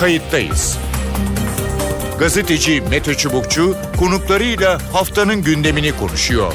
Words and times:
kayıttayız. 0.00 0.78
Gazeteci 2.18 2.80
Mete 2.80 3.14
Çubukçu 3.14 3.76
konuklarıyla 3.98 4.78
haftanın 4.92 5.42
gündemini 5.42 5.96
konuşuyor. 5.96 6.52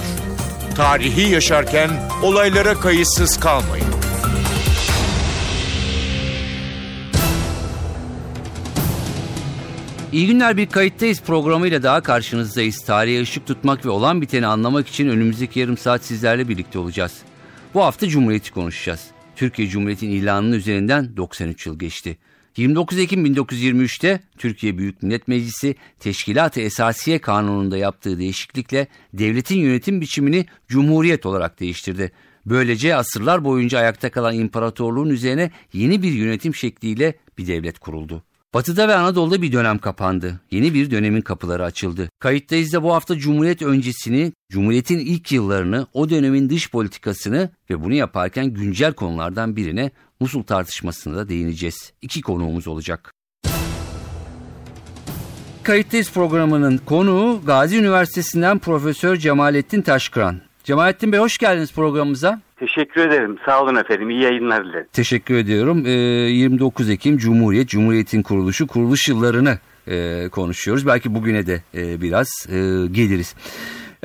Tarihi 0.75 1.21
yaşarken 1.21 1.89
olaylara 2.23 2.73
kayıtsız 2.73 3.39
kalmayın. 3.39 3.85
İyi 10.11 10.27
günler 10.27 10.57
bir 10.57 10.65
kayıttayız 10.65 11.21
programıyla 11.21 11.83
daha 11.83 12.01
karşınızdayız. 12.01 12.85
Tarihe 12.85 13.21
ışık 13.21 13.47
tutmak 13.47 13.85
ve 13.85 13.89
olan 13.89 14.21
biteni 14.21 14.47
anlamak 14.47 14.87
için 14.87 15.09
önümüzdeki 15.09 15.59
yarım 15.59 15.77
saat 15.77 16.03
sizlerle 16.03 16.47
birlikte 16.49 16.79
olacağız. 16.79 17.13
Bu 17.73 17.83
hafta 17.83 18.07
Cumhuriyeti 18.07 18.51
konuşacağız. 18.51 19.01
Türkiye 19.35 19.67
Cumhuriyeti'nin 19.67 20.11
ilanının 20.11 20.53
üzerinden 20.53 21.17
93 21.17 21.65
yıl 21.65 21.79
geçti. 21.79 22.17
29 22.57 22.99
Ekim 22.99 23.25
1923'te 23.25 24.19
Türkiye 24.37 24.77
Büyük 24.77 25.03
Millet 25.03 25.27
Meclisi 25.27 25.75
Teşkilat-ı 25.99 26.61
Esasiye 26.61 27.19
Kanunu'nda 27.19 27.77
yaptığı 27.77 28.19
değişiklikle 28.19 28.87
devletin 29.13 29.59
yönetim 29.59 30.01
biçimini 30.01 30.45
Cumhuriyet 30.67 31.25
olarak 31.25 31.59
değiştirdi. 31.59 32.11
Böylece 32.45 32.95
asırlar 32.95 33.43
boyunca 33.43 33.79
ayakta 33.79 34.11
kalan 34.11 34.35
imparatorluğun 34.35 35.09
üzerine 35.09 35.51
yeni 35.73 36.03
bir 36.03 36.11
yönetim 36.11 36.55
şekliyle 36.55 37.15
bir 37.37 37.47
devlet 37.47 37.79
kuruldu. 37.79 38.23
Batı'da 38.53 38.87
ve 38.87 38.95
Anadolu'da 38.95 39.41
bir 39.41 39.51
dönem 39.51 39.77
kapandı. 39.77 40.41
Yeni 40.51 40.73
bir 40.73 40.91
dönemin 40.91 41.21
kapıları 41.21 41.63
açıldı. 41.63 42.09
Kayıttayız 42.19 42.73
da 42.73 42.83
bu 42.83 42.93
hafta 42.93 43.17
Cumhuriyet 43.17 43.61
öncesini, 43.61 44.33
Cumhuriyet'in 44.51 44.99
ilk 44.99 45.31
yıllarını, 45.31 45.87
o 45.93 46.09
dönemin 46.09 46.49
dış 46.49 46.71
politikasını 46.71 47.49
ve 47.69 47.83
bunu 47.83 47.93
yaparken 47.93 48.45
güncel 48.45 48.93
konulardan 48.93 49.55
birine 49.55 49.91
Musul 50.19 50.43
tartışmasına 50.43 51.15
da 51.17 51.29
değineceğiz. 51.29 51.93
İki 52.01 52.21
konuğumuz 52.21 52.67
olacak. 52.67 53.11
Kayıttayız 55.63 56.13
programının 56.13 56.77
konuğu 56.77 57.41
Gazi 57.45 57.77
Üniversitesi'nden 57.77 58.59
Profesör 58.59 59.15
Cemalettin 59.15 59.81
Taşkıran. 59.81 60.41
Cemalettin 60.63 61.11
Bey 61.11 61.19
hoş 61.19 61.37
geldiniz 61.37 61.73
programımıza. 61.73 62.41
Teşekkür 62.59 63.01
ederim. 63.07 63.37
Sağ 63.45 63.61
olun 63.61 63.75
efendim. 63.75 64.09
İyi 64.09 64.21
yayınlar 64.21 64.65
dilerim. 64.65 64.87
Teşekkür 64.93 65.35
ediyorum. 65.35 65.83
Ee, 65.85 65.89
29 65.89 66.89
Ekim 66.89 67.17
Cumhuriyet, 67.17 67.69
Cumhuriyet'in 67.69 68.23
kuruluşu, 68.23 68.67
kuruluş 68.67 69.07
yıllarını 69.09 69.59
e, 69.87 70.29
konuşuyoruz. 70.29 70.87
Belki 70.87 71.15
bugüne 71.15 71.47
de 71.47 71.63
e, 71.75 72.01
biraz 72.01 72.27
e, 72.49 72.55
geliriz. 72.91 73.35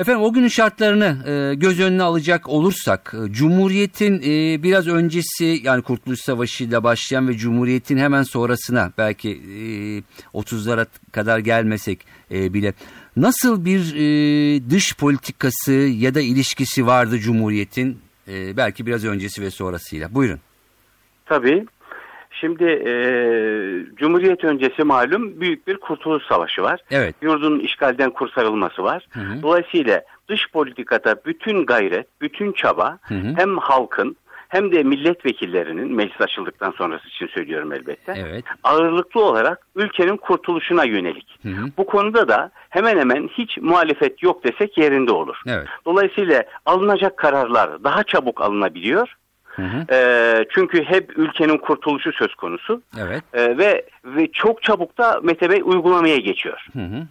Efendim 0.01 0.21
o 0.21 0.33
günün 0.33 0.47
şartlarını 0.47 1.17
e, 1.29 1.55
göz 1.55 1.79
önüne 1.79 2.03
alacak 2.03 2.49
olursak 2.49 3.13
e, 3.13 3.31
Cumhuriyet'in 3.31 4.21
e, 4.21 4.63
biraz 4.63 4.87
öncesi 4.87 5.59
yani 5.63 5.81
Kurtuluş 5.81 6.19
Savaşı 6.19 6.63
ile 6.63 6.83
başlayan 6.83 7.27
ve 7.27 7.33
Cumhuriyet'in 7.37 7.97
hemen 7.97 8.23
sonrasına 8.23 8.91
belki 8.97 9.29
e, 9.29 10.37
30'lara 10.37 10.85
kadar 11.11 11.39
gelmesek 11.39 12.05
e, 12.31 12.53
bile 12.53 12.73
nasıl 13.15 13.65
bir 13.65 13.95
e, 13.95 14.69
dış 14.69 14.95
politikası 14.97 15.73
ya 15.73 16.15
da 16.15 16.21
ilişkisi 16.21 16.85
vardı 16.85 17.19
Cumhuriyet'in 17.19 17.99
e, 18.27 18.57
belki 18.57 18.85
biraz 18.85 19.05
öncesi 19.05 19.41
ve 19.41 19.51
sonrasıyla. 19.51 20.15
Buyurun. 20.15 20.39
Tabii. 21.25 21.65
Şimdi 22.41 22.63
e, 22.63 22.93
Cumhuriyet 23.95 24.43
öncesi 24.43 24.83
malum 24.83 25.41
büyük 25.41 25.67
bir 25.67 25.77
kurtuluş 25.77 26.23
savaşı 26.23 26.61
var. 26.61 26.79
Evet. 26.91 27.15
Yurdun 27.21 27.59
işgalden 27.59 28.09
kurtarılması 28.09 28.83
var. 28.83 29.07
Hı 29.09 29.19
hı. 29.19 29.41
Dolayısıyla 29.41 30.01
dış 30.27 30.51
politikada 30.51 31.15
bütün 31.25 31.65
gayret, 31.65 32.07
bütün 32.21 32.51
çaba 32.51 32.97
Hı 33.01 33.15
hı. 33.15 33.33
hem 33.37 33.57
halkın 33.57 34.15
hem 34.51 34.71
de 34.71 34.83
milletvekillerinin 34.83 35.95
meclis 35.95 36.21
açıldıktan 36.21 36.71
sonrası 36.71 37.07
için 37.07 37.27
söylüyorum 37.27 37.73
elbette. 37.73 38.13
Evet. 38.17 38.45
Ağırlıklı 38.63 39.25
olarak 39.25 39.67
ülkenin 39.75 40.17
kurtuluşuna 40.17 40.83
yönelik. 40.83 41.39
Hı 41.43 41.49
hı. 41.49 41.65
Bu 41.77 41.85
konuda 41.85 42.27
da 42.27 42.51
hemen 42.69 42.97
hemen 42.97 43.27
hiç 43.27 43.57
muhalefet 43.57 44.23
yok 44.23 44.43
desek 44.43 44.77
yerinde 44.77 45.11
olur. 45.11 45.41
Evet. 45.47 45.67
Dolayısıyla 45.85 46.43
alınacak 46.65 47.17
kararlar 47.17 47.83
daha 47.83 48.03
çabuk 48.03 48.41
alınabiliyor. 48.41 49.15
Hı 49.61 49.67
hı. 49.67 49.85
Ee, 49.91 50.45
çünkü 50.53 50.83
hep 50.83 51.17
ülkenin 51.17 51.57
kurtuluşu 51.57 52.11
söz 52.13 52.35
konusu 52.35 52.81
Evet. 52.99 53.23
Ee, 53.33 53.57
ve 53.57 53.85
ve 54.05 54.31
çok 54.31 54.63
çabuk 54.63 54.97
da 54.97 55.19
Mete 55.23 55.49
Bey 55.49 55.61
uygulamaya 55.63 56.17
geçiyor. 56.17 56.65
Hı 56.73 56.79
hı. 56.79 57.07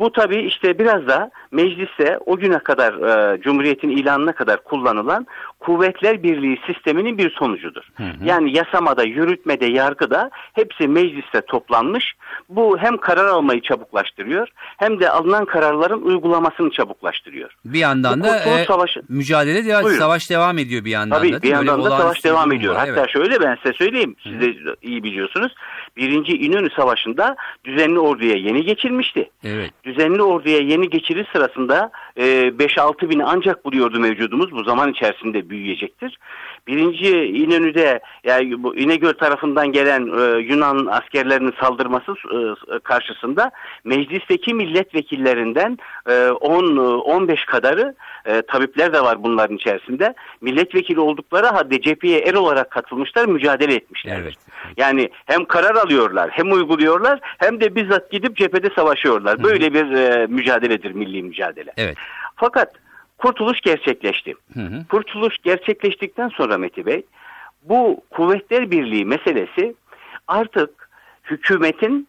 Bu 0.00 0.12
tabii 0.12 0.36
işte 0.42 0.78
biraz 0.78 1.06
da 1.08 1.30
mecliste 1.52 2.18
o 2.26 2.36
güne 2.36 2.58
kadar 2.58 2.92
e, 3.34 3.40
Cumhuriyet'in 3.40 3.88
ilanına 3.90 4.32
kadar 4.32 4.64
kullanılan 4.64 5.26
Kuvvetler 5.60 6.22
Birliği 6.22 6.58
sisteminin 6.66 7.18
bir 7.18 7.30
sonucudur. 7.30 7.82
Hı 7.96 8.02
hı. 8.02 8.24
Yani 8.24 8.56
yasamada, 8.56 9.02
yürütmede, 9.04 9.66
yargıda 9.66 10.30
hepsi 10.52 10.88
mecliste 10.88 11.40
toplanmış. 11.40 12.12
Bu 12.48 12.78
hem 12.78 12.96
karar 12.96 13.24
almayı 13.26 13.60
çabuklaştırıyor 13.62 14.48
hem 14.76 15.00
de 15.00 15.10
alınan 15.10 15.44
kararların 15.44 16.02
uygulamasını 16.02 16.70
çabuklaştırıyor. 16.70 17.50
Bir 17.64 17.78
yandan 17.78 18.22
da 18.22 18.36
e, 18.38 18.64
Savaşı- 18.64 19.02
mücadele 19.08 19.66
devam, 19.66 19.84
Buyurun. 19.84 19.98
savaş 20.00 20.30
devam 20.30 20.58
ediyor 20.58 20.84
bir 20.84 20.90
yandan 20.90 21.18
Tabii 21.18 21.32
da. 21.32 21.42
bir 21.42 21.48
mi? 21.52 21.58
Öyle 21.58 21.70
yandan 21.70 21.90
da 21.90 21.96
savaş 21.96 22.18
bir 22.24 22.30
devam 22.30 22.52
ediyor. 22.52 22.74
var, 22.74 22.88
Hatta 22.88 23.00
evet. 23.00 23.10
şöyle 23.10 23.40
ben 23.40 23.56
size 23.62 23.72
söyleyeyim. 23.74 24.16
Siz 24.22 24.40
de 24.40 24.54
iyi 24.82 25.02
biliyorsunuz. 25.02 25.52
Birinci 25.96 26.32
İnönü 26.32 26.70
Savaşı'nda 26.70 27.36
düzenli 27.64 27.98
orduya 27.98 28.36
yeni 28.36 28.64
geçilmişti. 28.64 29.30
Evet. 29.44 29.70
Düzenli 29.88 30.22
orduya 30.22 30.58
yeni 30.58 30.90
geçiriş 30.90 31.28
sırasında 31.32 31.90
e, 32.16 32.22
5-6 32.22 33.10
bini 33.10 33.24
ancak 33.24 33.64
buluyordu 33.64 34.00
mevcudumuz. 34.00 34.52
Bu 34.52 34.64
zaman 34.64 34.90
içerisinde 34.90 35.50
büyüyecektir. 35.50 36.18
Birinci 36.66 37.14
İnönü'de 37.14 38.00
yani 38.24 38.62
bu 38.62 38.76
İnegöl 38.76 39.12
tarafından 39.12 39.72
gelen 39.72 40.00
e, 40.18 40.38
Yunan 40.38 40.86
askerlerinin 40.86 41.54
saldırması 41.60 42.12
e, 42.12 42.78
karşısında 42.78 43.50
meclisteki 43.84 44.54
milletvekillerinden 44.54 45.78
e, 46.06 46.10
10-15 46.12 47.46
kadarı 47.46 47.94
e, 48.26 48.42
tabipler 48.42 48.92
de 48.92 49.00
var 49.00 49.22
bunların 49.22 49.56
içerisinde. 49.56 50.14
Milletvekili 50.40 51.00
oldukları 51.00 51.46
halde 51.46 51.80
cepheye 51.80 52.18
er 52.18 52.34
olarak 52.34 52.70
katılmışlar, 52.70 53.26
mücadele 53.26 53.74
etmişler. 53.74 54.20
Evet. 54.22 54.34
Yani 54.76 55.10
hem 55.26 55.44
karar 55.44 55.74
alıyorlar, 55.74 56.30
hem 56.32 56.52
uyguluyorlar, 56.52 57.20
hem 57.38 57.60
de 57.60 57.74
bizzat 57.74 58.10
gidip 58.10 58.36
cephede 58.36 58.70
savaşıyorlar. 58.76 59.42
Böyle 59.42 59.74
bir 59.74 59.92
e, 59.92 60.26
mücadeledir 60.26 60.90
milli 60.90 61.22
mücadele. 61.22 61.72
Evet. 61.76 61.96
Fakat 62.36 62.72
kurtuluş 63.18 63.60
gerçekleşti. 63.60 64.34
Hı 64.54 64.60
hı. 64.60 64.84
Kurtuluş 64.90 65.38
gerçekleştikten 65.42 66.28
sonra 66.28 66.58
Meti 66.58 66.86
Bey, 66.86 67.02
bu 67.62 68.00
Kuvvetler 68.10 68.70
Birliği 68.70 69.04
meselesi 69.04 69.74
artık 70.28 70.88
hükümetin, 71.24 72.08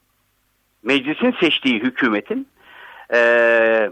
meclisin 0.84 1.36
seçtiği 1.40 1.80
hükümetin 1.80 2.48
eee, 3.14 3.92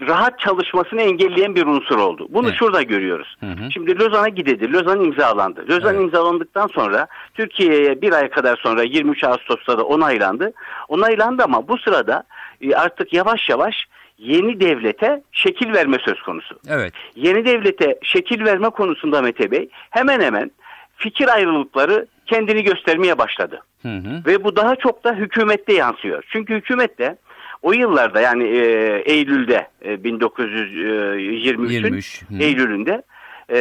rahat 0.00 0.38
çalışmasını 0.40 1.02
engelleyen 1.02 1.54
bir 1.54 1.66
unsur 1.66 1.98
oldu. 1.98 2.26
Bunu 2.30 2.46
Evet. 2.48 2.58
şurada 2.58 2.82
görüyoruz. 2.82 3.36
Hı 3.40 3.46
hı. 3.46 3.72
Şimdi 3.72 3.98
Lozan'a 3.98 4.28
gidildi. 4.28 4.72
Lozan 4.72 5.04
imzalandı. 5.04 5.64
Lozan 5.70 5.94
Evet. 5.94 6.04
imzalandıktan 6.04 6.66
sonra 6.66 7.06
Türkiye'ye 7.34 8.02
bir 8.02 8.12
ay 8.12 8.30
kadar 8.30 8.56
sonra 8.56 8.82
23 8.82 9.24
Ağustos'ta 9.24 9.78
da 9.78 9.84
onaylandı. 9.84 10.52
Onaylandı 10.88 11.42
ama 11.44 11.68
bu 11.68 11.78
sırada 11.78 12.24
e, 12.60 12.74
artık 12.74 13.12
yavaş 13.12 13.48
yavaş 13.48 13.74
yeni 14.18 14.60
devlete 14.60 15.22
şekil 15.32 15.72
verme 15.72 15.98
söz 16.04 16.22
konusu. 16.22 16.58
Evet. 16.68 16.92
Yeni 17.16 17.44
devlete 17.44 17.98
şekil 18.02 18.44
verme 18.44 18.70
konusunda 18.70 19.22
Mete 19.22 19.50
Bey 19.50 19.68
hemen 19.90 20.20
hemen 20.20 20.50
fikir 20.96 21.28
ayrılıkları 21.28 22.06
kendini 22.26 22.64
göstermeye 22.64 23.18
başladı. 23.18 23.60
Hı 23.82 23.88
hı. 23.88 24.22
Ve 24.26 24.44
bu 24.44 24.56
daha 24.56 24.76
çok 24.76 25.04
da 25.04 25.14
hükümette 25.14 25.72
yansıyor. 25.72 26.24
Çünkü 26.28 26.54
hükümette 26.54 27.16
o 27.62 27.72
yıllarda 27.72 28.20
yani 28.20 28.44
e, 28.44 28.62
Eylül'de 29.06 29.68
e, 29.82 29.94
1923'ün 29.94 31.68
23, 31.68 32.22
hı. 32.22 32.42
Eylül'ünde 32.42 33.02
e, 33.50 33.58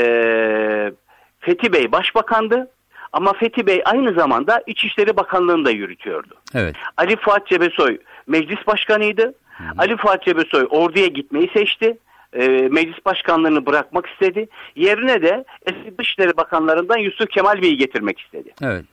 Fethi 1.40 1.74
Bey 1.74 1.92
başbakandı. 1.92 2.72
Ama 3.14 3.34
Fethi 3.34 3.68
Bey 3.68 3.82
aynı 3.86 4.14
zamanda 4.14 4.64
İçişleri 4.68 5.18
Bakanlığı'nı 5.18 5.66
da 5.66 5.72
yürütüyordu. 5.72 6.36
Evet. 6.56 6.76
Ali 6.98 7.16
Fuat 7.16 7.48
Cebesoy 7.48 7.98
meclis 8.28 8.68
başkanıydı. 8.68 9.34
Ali 9.78 9.98
Fuat 9.98 10.24
Cebesoy 10.24 10.68
orduya 10.70 11.08
gitmeyi 11.08 11.50
seçti. 11.54 11.98
E, 12.34 12.48
meclis 12.48 13.06
başkanlığını 13.06 13.66
bırakmak 13.66 14.08
istedi. 14.08 14.48
Yerine 14.76 15.22
de 15.22 15.46
eski 15.66 15.98
Dışişleri 15.98 16.38
Bakanlarından 16.38 16.98
Yusuf 16.98 17.30
Kemal 17.30 17.62
Bey'i 17.62 17.78
getirmek 17.78 18.20
istedi. 18.20 18.54
Evet. 18.64 18.86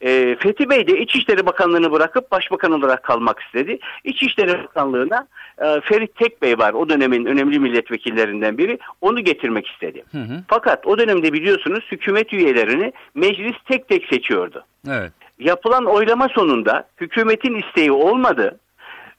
E, 0.00 0.36
Fethi 0.36 0.70
Bey 0.70 0.86
de 0.86 0.98
İçişleri 0.98 1.46
Bakanlığı'nı 1.46 1.92
bırakıp 1.92 2.30
başbakan 2.30 2.72
olarak 2.72 3.02
kalmak 3.02 3.40
istedi. 3.40 3.78
İçişleri 4.04 4.64
Bakanlığı'na 4.64 5.26
e, 5.58 5.80
Ferit 5.80 6.16
Tekbey 6.16 6.58
var 6.58 6.72
o 6.72 6.88
dönemin 6.88 7.26
önemli 7.26 7.58
milletvekillerinden 7.58 8.58
biri. 8.58 8.78
Onu 9.00 9.20
getirmek 9.20 9.66
istedi. 9.66 10.04
Hı 10.12 10.18
hı. 10.18 10.42
Fakat 10.48 10.86
o 10.86 10.98
dönemde 10.98 11.32
biliyorsunuz 11.32 11.84
hükümet 11.92 12.32
üyelerini 12.32 12.92
meclis 13.14 13.56
tek 13.68 13.88
tek 13.88 14.06
seçiyordu. 14.06 14.64
Evet. 14.88 15.12
Yapılan 15.38 15.84
oylama 15.84 16.28
sonunda 16.28 16.88
hükümetin 17.00 17.54
isteği 17.54 17.92
olmadı. 17.92 18.58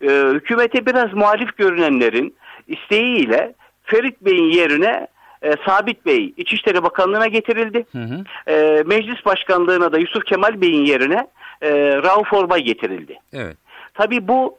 E, 0.01 0.07
hükümete 0.33 0.85
biraz 0.85 1.13
muhalif 1.13 1.57
görünenlerin 1.57 2.35
isteğiyle 2.67 3.53
Ferit 3.83 4.21
Bey'in 4.21 4.51
yerine 4.51 5.07
e, 5.41 5.53
Sabit 5.65 6.05
Bey 6.05 6.33
İçişleri 6.37 6.83
Bakanlığı'na 6.83 7.27
getirildi. 7.27 7.85
Hı 7.91 7.97
hı. 7.97 8.51
E, 8.51 8.83
meclis 8.85 9.25
başkanlığına 9.25 9.91
da 9.91 9.97
Yusuf 9.97 10.25
Kemal 10.25 10.61
Bey'in 10.61 10.85
yerine 10.85 11.27
e, 11.61 11.71
Rauf 12.03 12.33
Orbay 12.33 12.61
getirildi. 12.61 13.19
Evet. 13.33 13.57
Tabii 13.93 14.27
bu 14.27 14.57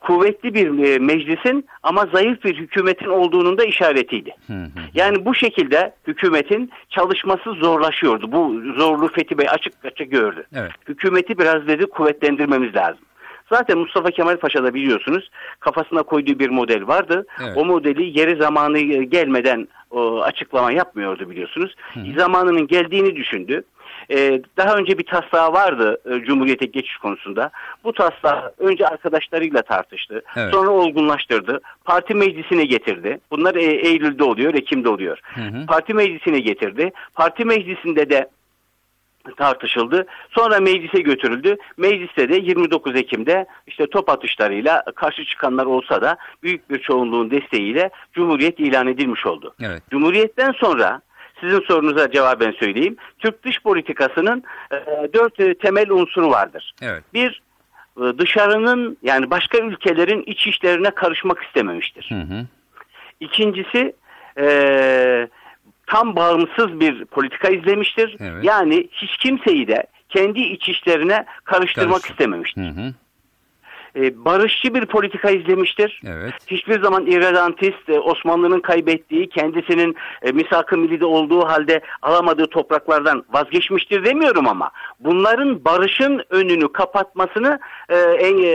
kuvvetli 0.00 0.54
bir 0.54 0.84
e, 0.84 0.98
meclisin 0.98 1.66
ama 1.82 2.06
zayıf 2.12 2.44
bir 2.44 2.56
hükümetin 2.56 3.06
olduğunun 3.06 3.58
da 3.58 3.64
işaretiydi. 3.64 4.30
Hı 4.46 4.52
hı. 4.52 4.68
Yani 4.94 5.24
bu 5.24 5.34
şekilde 5.34 5.94
hükümetin 6.06 6.70
çalışması 6.90 7.52
zorlaşıyordu. 7.52 8.32
Bu 8.32 8.60
zorluğu 8.76 9.08
Fethi 9.08 9.38
Bey 9.38 9.46
açık 9.48 9.84
açık 9.84 10.10
gördü. 10.10 10.46
Evet. 10.54 10.70
Hükümeti 10.88 11.38
biraz 11.38 11.66
dedi 11.66 11.86
kuvvetlendirmemiz 11.86 12.74
lazım. 12.74 13.04
Zaten 13.52 13.78
Mustafa 13.78 14.10
Kemal 14.10 14.36
Paşa 14.36 14.64
da 14.64 14.74
biliyorsunuz 14.74 15.30
kafasına 15.60 16.02
koyduğu 16.02 16.38
bir 16.38 16.48
model 16.50 16.86
vardı. 16.86 17.26
Evet. 17.44 17.52
O 17.56 17.64
modeli 17.64 18.18
yeri 18.20 18.36
zamanı 18.36 18.78
gelmeden 19.02 19.68
o, 19.90 20.20
açıklama 20.22 20.72
yapmıyordu 20.72 21.30
biliyorsunuz. 21.30 21.74
Zamanının 22.16 22.66
geldiğini 22.66 23.16
düşündü. 23.16 23.64
Ee, 24.10 24.42
daha 24.56 24.76
önce 24.76 24.98
bir 24.98 25.06
taslağı 25.06 25.52
vardı 25.52 25.98
e, 26.10 26.24
Cumhuriyete 26.24 26.66
geçiş 26.66 26.96
konusunda. 26.96 27.50
Bu 27.84 27.92
taslağı 27.92 28.54
önce 28.58 28.86
arkadaşlarıyla 28.86 29.62
tartıştı. 29.62 30.22
Evet. 30.36 30.54
Sonra 30.54 30.70
olgunlaştırdı. 30.70 31.60
Parti 31.84 32.14
meclisine 32.14 32.64
getirdi. 32.64 33.18
Bunlar 33.30 33.54
e, 33.54 33.64
Eylül'de 33.64 34.24
oluyor, 34.24 34.54
Ekim'de 34.54 34.88
oluyor. 34.88 35.18
hı. 35.34 35.66
Parti 35.66 35.94
meclisine 35.94 36.38
getirdi. 36.38 36.92
Parti 37.14 37.44
meclisinde 37.44 38.10
de 38.10 38.28
tartışıldı. 39.32 40.06
Sonra 40.30 40.60
meclise 40.60 41.00
götürüldü. 41.00 41.56
Mecliste 41.76 42.28
de 42.28 42.36
29 42.36 42.96
Ekim'de 42.96 43.46
işte 43.66 43.86
top 43.86 44.08
atışlarıyla 44.08 44.84
karşı 44.96 45.24
çıkanlar 45.24 45.66
olsa 45.66 46.02
da 46.02 46.16
büyük 46.42 46.70
bir 46.70 46.78
çoğunluğun 46.78 47.30
desteğiyle 47.30 47.90
Cumhuriyet 48.12 48.60
ilan 48.60 48.86
edilmiş 48.86 49.26
oldu. 49.26 49.54
Evet. 49.62 49.82
Cumhuriyetten 49.90 50.52
sonra 50.52 51.00
sizin 51.40 51.60
sorunuza 51.60 52.10
cevaben 52.10 52.52
söyleyeyim. 52.52 52.96
Türk 53.18 53.44
dış 53.44 53.62
politikasının 53.62 54.42
e, 54.72 54.76
dört 55.14 55.40
e, 55.40 55.54
temel 55.54 55.90
unsuru 55.90 56.30
vardır. 56.30 56.72
Evet. 56.82 57.02
Bir, 57.14 57.42
e, 57.96 58.18
dışarının 58.18 58.96
yani 59.02 59.30
başka 59.30 59.58
ülkelerin 59.58 60.22
iç 60.26 60.46
işlerine 60.46 60.90
karışmak 60.90 61.42
istememiştir. 61.42 62.06
Hı 62.08 62.34
hı. 62.34 62.46
İkincisi 63.20 63.92
e, 64.38 65.28
tam 65.86 66.16
bağımsız 66.16 66.80
bir 66.80 67.04
politika 67.04 67.48
izlemiştir. 67.48 68.16
Evet. 68.20 68.44
Yani 68.44 68.88
hiç 68.92 69.16
kimseyi 69.16 69.68
de 69.68 69.86
kendi 70.08 70.40
iç 70.40 70.68
işlerine 70.68 71.24
karıştırmak 71.44 72.02
Karış- 72.02 72.10
istememiştir. 72.10 72.62
Hı 72.62 72.68
hı. 72.68 72.94
E, 73.96 74.24
barışçı 74.24 74.74
bir 74.74 74.86
politika 74.86 75.30
izlemiştir. 75.30 76.00
Evet. 76.06 76.32
Hiçbir 76.46 76.82
zaman 76.82 77.06
irredantist 77.06 77.88
e, 77.88 78.00
Osmanlı'nın 78.00 78.60
kaybettiği 78.60 79.28
kendisinin 79.28 79.96
e, 80.22 80.32
misak-ı 80.32 80.78
millide 80.78 81.06
olduğu 81.06 81.48
halde 81.48 81.80
alamadığı 82.02 82.46
topraklardan 82.46 83.24
vazgeçmiştir 83.32 84.04
demiyorum 84.04 84.48
ama 84.48 84.70
bunların 85.00 85.64
barışın 85.64 86.22
önünü 86.30 86.72
kapatmasını 86.72 87.58
e, 87.88 87.96
en, 87.98 88.38
e, 88.42 88.50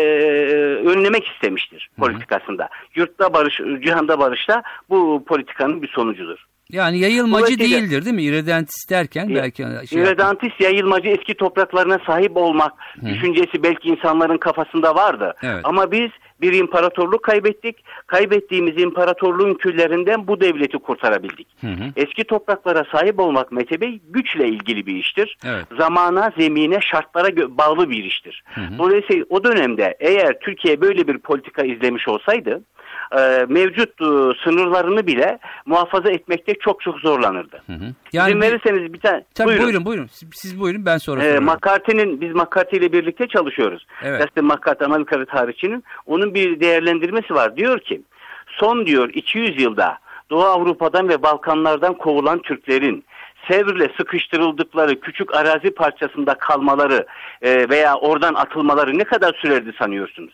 önlemek 0.90 1.28
istemiştir 1.28 1.90
politikasında. 2.00 2.70
Yurtta 2.96 3.34
barış, 3.34 3.58
cihanda 3.58 4.20
barışta 4.20 4.64
bu 4.90 5.24
politikanın 5.28 5.82
bir 5.82 5.88
sonucudur. 5.88 6.46
Yani 6.72 7.00
yayılmacı 7.00 7.44
Dolayısıyla- 7.44 7.82
değildir 7.82 8.06
değil 8.06 8.16
mi? 8.16 8.24
İrredentist 8.24 8.90
derken 8.90 9.36
belki 9.36 9.64
şey 9.90 10.02
İrredantist 10.02 10.62
yayılmacı 10.62 11.10
eski 11.10 11.34
topraklarına 11.34 12.00
sahip 12.06 12.38
olmak 12.38 12.74
düşüncesi 13.06 13.64
belki 13.64 13.90
insanların 13.90 14.38
kafasında 14.38 14.96
vardı. 14.96 15.34
Evet. 15.44 15.62
Ama 15.64 15.92
biz 15.92 16.10
bir 16.42 16.54
imparatorluk 16.54 17.24
kaybettik. 17.24 17.84
Kaybettiğimiz 18.08 18.82
imparatorluğun 18.82 19.54
küllerinden 19.54 20.28
bu 20.28 20.42
devleti 20.42 20.78
kurtarabildik. 20.78 21.48
Hı 21.62 21.68
hı. 21.68 21.84
Eski 21.96 22.24
topraklara 22.24 22.86
sahip 22.92 23.20
olmak 23.20 23.52
Mete 23.52 23.82
Bey 23.82 24.02
güçle 24.10 24.48
ilgili 24.48 24.86
bir 24.86 24.96
iştir. 24.96 25.38
Evet. 25.46 25.66
Zamana, 25.78 26.32
zemine, 26.38 26.80
şartlara 26.82 27.58
bağlı 27.58 27.90
bir 27.90 28.04
iştir. 28.04 28.44
Dolayısıyla 28.78 29.26
o 29.30 29.44
dönemde 29.44 29.98
eğer 30.00 30.40
Türkiye 30.40 30.82
böyle 30.82 31.08
bir 31.08 31.18
politika 31.18 31.64
izlemiş 31.64 32.08
olsaydı 32.08 32.62
e, 33.18 33.46
mevcut 33.50 33.90
e, 34.02 34.06
sınırlarını 34.44 35.08
bile 35.08 35.40
muhafaza 35.66 36.10
etmekte 36.12 36.54
çok 36.60 36.82
çok 36.82 37.00
zorlanırdı. 37.00 37.62
Hı 37.68 37.74
hı. 37.74 37.76
İzin 37.84 37.96
Yani 38.14 38.36
bir- 38.36 38.42
verirseniz 38.42 38.94
bir 38.94 39.00
tane 39.00 39.24
Tabii 39.36 39.48
buyurun. 39.48 39.66
buyurun. 39.66 39.86
buyurun 39.86 40.08
Siz, 40.12 40.30
siz 40.34 40.60
buyurun 40.60 40.86
ben 40.86 40.98
sonra 40.98 41.22
sorarım. 41.22 41.46
McCarthy'nin 41.46 42.22
biz 42.22 42.32
McCarthy 42.36 42.78
ile 42.82 42.92
birlikte 42.94 43.28
çalışıyoruz. 43.28 43.86
Evet. 44.04 44.22
Justin 44.22 44.46
McCarthy 44.46 44.86
Amerikalı 44.86 45.26
tarihçinin 45.26 45.84
onun 46.06 46.34
bir 46.34 46.60
değerlendirmesi 46.60 47.34
var. 47.34 47.58
Diyor 47.58 47.80
ki 47.80 48.02
son 48.48 48.86
diyor 48.86 49.10
200 49.14 49.62
yılda 49.62 49.98
Doğu 50.30 50.44
Avrupa'dan 50.44 51.10
ve 51.10 51.22
Balkanlardan 51.24 51.94
kovulan 51.94 52.42
Türklerin 52.42 53.04
Sevr'le 53.50 53.90
sıkıştırıldıkları 53.98 55.00
küçük 55.00 55.36
arazi 55.36 55.72
parçasında 55.72 56.34
kalmaları 56.34 57.06
e, 57.42 57.70
veya 57.70 57.96
oradan 57.96 58.34
atılmaları 58.34 58.98
ne 58.98 59.04
kadar 59.04 59.34
sürerdi 59.42 59.74
sanıyorsunuz? 59.80 60.34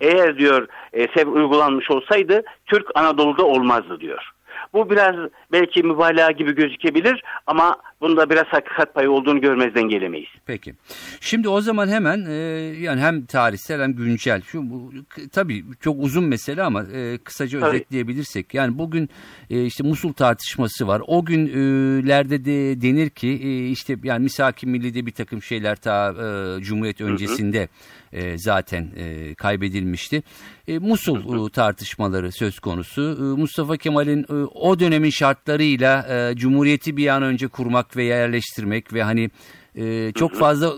Eğer 0.00 0.38
diyor 0.38 0.68
e, 0.92 1.08
Sevr 1.08 1.26
uygulanmış 1.26 1.90
olsaydı 1.90 2.42
Türk 2.66 2.86
Anadolu'da 2.94 3.44
olmazdı 3.44 4.00
diyor. 4.00 4.32
Bu 4.72 4.90
biraz 4.90 5.14
belki 5.52 5.82
mübalağa 5.82 6.30
gibi 6.30 6.54
gözükebilir 6.54 7.22
ama 7.46 7.76
bunda 8.02 8.30
biraz 8.30 8.46
hakikat 8.46 8.94
payı 8.94 9.10
olduğunu 9.10 9.40
görmezden 9.40 9.88
gelemeyiz. 9.88 10.28
Peki. 10.46 10.74
Şimdi 11.20 11.48
o 11.48 11.60
zaman 11.60 11.88
hemen 11.88 12.24
e, 12.28 12.32
yani 12.80 13.00
hem 13.00 13.26
tarihsel 13.26 13.82
hem 13.82 13.92
güncel. 13.92 14.42
Şu 14.42 14.70
bu 14.70 14.92
tabii 15.32 15.64
çok 15.80 15.96
uzun 16.04 16.24
mesele 16.24 16.62
ama 16.62 16.82
e, 16.82 17.18
kısaca 17.18 17.60
Tabii. 17.60 17.76
özetleyebilirsek. 17.76 18.54
Yani 18.54 18.78
bugün 18.78 19.08
e, 19.50 19.64
işte 19.64 19.84
Musul 19.84 20.12
tartışması 20.12 20.86
var. 20.86 21.02
O 21.06 21.24
günlerde 21.24 22.44
de 22.44 22.82
denir 22.82 23.10
ki 23.10 23.28
e, 23.28 23.68
işte 23.68 23.96
yani 24.02 24.22
misak-ı 24.22 24.66
millide 24.66 25.06
bir 25.06 25.12
takım 25.12 25.42
şeyler 25.42 25.76
ta 25.76 26.08
e, 26.08 26.62
Cumhuriyet 26.62 27.00
öncesinde 27.00 27.68
e, 28.12 28.38
zaten 28.38 28.90
e, 28.96 29.34
kaybedilmişti. 29.34 30.22
E, 30.68 30.78
Musul 30.78 31.46
e, 31.46 31.50
tartışmaları 31.50 32.32
söz 32.32 32.58
konusu. 32.58 33.02
E, 33.02 33.40
Mustafa 33.40 33.76
Kemal'in 33.76 34.22
e, 34.22 34.32
o 34.54 34.80
dönemin 34.80 35.10
şartlarıyla 35.10 36.06
e, 36.08 36.36
Cumhuriyeti 36.36 36.96
bir 36.96 37.06
an 37.06 37.22
önce 37.22 37.48
kurmak 37.48 37.91
ve 37.96 38.04
yerleştirmek 38.04 38.94
ve 38.94 39.02
hani 39.02 39.30
e, 39.74 40.12
çok 40.12 40.34
fazla 40.34 40.72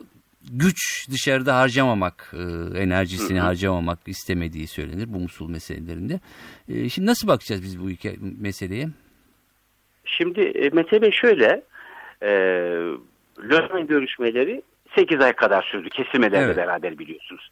güç 0.52 1.08
dışarıda 1.10 1.56
harcamamak, 1.56 2.34
e, 2.34 2.78
enerjisini 2.78 3.40
harcamamak 3.40 3.98
istemediği 4.06 4.66
söylenir 4.66 5.14
bu 5.14 5.18
Musul 5.20 5.50
meselelerinde. 5.50 6.20
E, 6.68 6.88
şimdi 6.88 7.08
nasıl 7.08 7.28
bakacağız 7.28 7.62
biz 7.62 7.80
bu 7.80 7.90
hikaye, 7.90 8.16
meseleye? 8.40 8.88
Şimdi 10.04 10.40
e, 10.40 10.68
Mete 10.68 11.02
Bey 11.02 11.10
şöyle 11.10 11.62
e, 12.22 12.30
Lozan 13.42 13.86
görüşmeleri 13.86 14.62
8 14.94 15.20
ay 15.20 15.32
kadar 15.32 15.62
sürdü 15.62 15.88
kesilmelerle 15.88 16.44
Evet. 16.44 16.56
beraber 16.56 16.98
biliyorsunuz. 16.98 17.50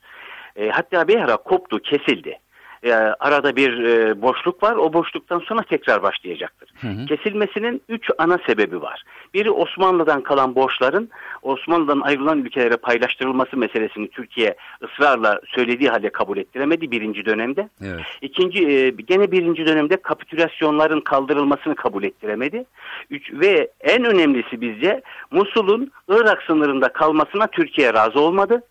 E, 0.57 0.69
hatta 0.69 1.09
bir 1.09 1.17
ara 1.17 1.37
koptu 1.37 1.79
kesildi. 1.79 2.39
E, 2.83 2.93
arada 3.21 3.57
bir 3.57 3.85
e, 3.85 4.23
boşluk 4.23 4.63
var 4.63 4.77
o 4.77 4.93
boşluktan 4.93 5.39
sonra 5.39 5.63
tekrar 5.63 6.03
başlayacaktır. 6.03 6.69
Kesilmesinin 7.07 7.83
3 7.89 8.11
ana 8.19 8.39
sebebi 8.47 8.83
var. 8.83 9.03
Biri 9.35 9.51
Osmanlı'dan 9.51 10.23
kalan 10.23 10.55
borçların 10.55 11.09
Osmanlı'dan 11.43 12.01
ayrılan 12.01 12.39
ülkelere 12.39 12.77
paylaştırılması 12.77 13.57
meselesini 13.57 14.09
Türkiye 14.09 14.57
ısrarla 14.83 15.41
söylediği 15.47 15.91
halde 15.91 16.11
kabul 16.11 16.39
ettiremedi 16.39 16.91
birinci 16.91 17.25
dönemde. 17.25 17.69
Evet. 17.85 18.01
İkinci 18.23 18.69
e, 18.69 18.91
gene 18.91 19.33
birinci 19.33 19.67
dönemde 19.67 19.97
kapitülasyonların 19.97 21.01
kaldırılmasını 21.01 21.75
kabul 21.75 22.05
ettiremedi. 22.05 22.65
Üç, 23.11 23.33
ve 23.33 23.71
en 23.81 24.05
önemlisi 24.05 24.61
bizce 24.61 25.03
Musul'un 25.31 25.91
Irak 26.09 26.43
sınırında 26.43 26.89
kalmasına 26.89 27.47
Türkiye 27.47 27.95
razı 27.95 28.21
olmadı. 28.21 28.63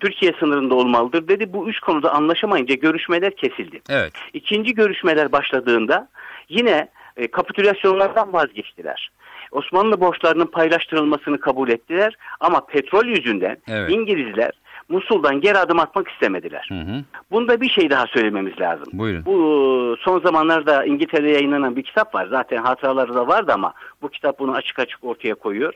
Türkiye 0.00 0.32
sınırında 0.40 0.74
olmalıdır 0.74 1.28
dedi. 1.28 1.52
Bu 1.52 1.68
üç 1.68 1.80
konuda 1.80 2.14
anlaşamayınca 2.14 2.74
görüşmeler 2.74 3.36
kesildi. 3.36 3.57
Evet. 3.88 4.12
İkinci 4.32 4.74
görüşmeler 4.74 5.32
başladığında 5.32 6.08
yine 6.48 6.88
e, 7.16 7.30
kapitülasyonlardan 7.30 8.32
vazgeçtiler. 8.32 9.10
Osmanlı 9.50 10.00
borçlarının 10.00 10.46
paylaştırılmasını 10.46 11.40
kabul 11.40 11.68
ettiler 11.68 12.14
ama 12.40 12.66
petrol 12.66 13.04
yüzünden 13.04 13.56
Evet. 13.68 13.90
İngilizler 13.90 14.50
Musul'dan 14.88 15.40
geri 15.40 15.58
adım 15.58 15.78
atmak 15.80 16.08
istemediler. 16.08 16.68
Hı 16.68 16.80
hı. 16.80 17.04
Bunda 17.30 17.60
bir 17.60 17.68
şey 17.68 17.90
daha 17.90 18.06
söylememiz 18.06 18.60
lazım. 18.60 18.86
Buyurun. 18.92 19.24
Bu 19.24 19.96
son 20.00 20.20
zamanlarda 20.20 20.84
İngiltere'de 20.84 21.30
yayınlanan 21.30 21.76
bir 21.76 21.82
kitap 21.82 22.14
var. 22.14 22.26
Zaten 22.30 22.56
hatıraları 22.56 23.14
da 23.14 23.28
vardı 23.28 23.52
ama 23.54 23.72
bu 24.02 24.08
kitap 24.08 24.38
bunu 24.38 24.54
açık 24.54 24.78
açık 24.78 25.04
ortaya 25.04 25.34
koyuyor. 25.34 25.74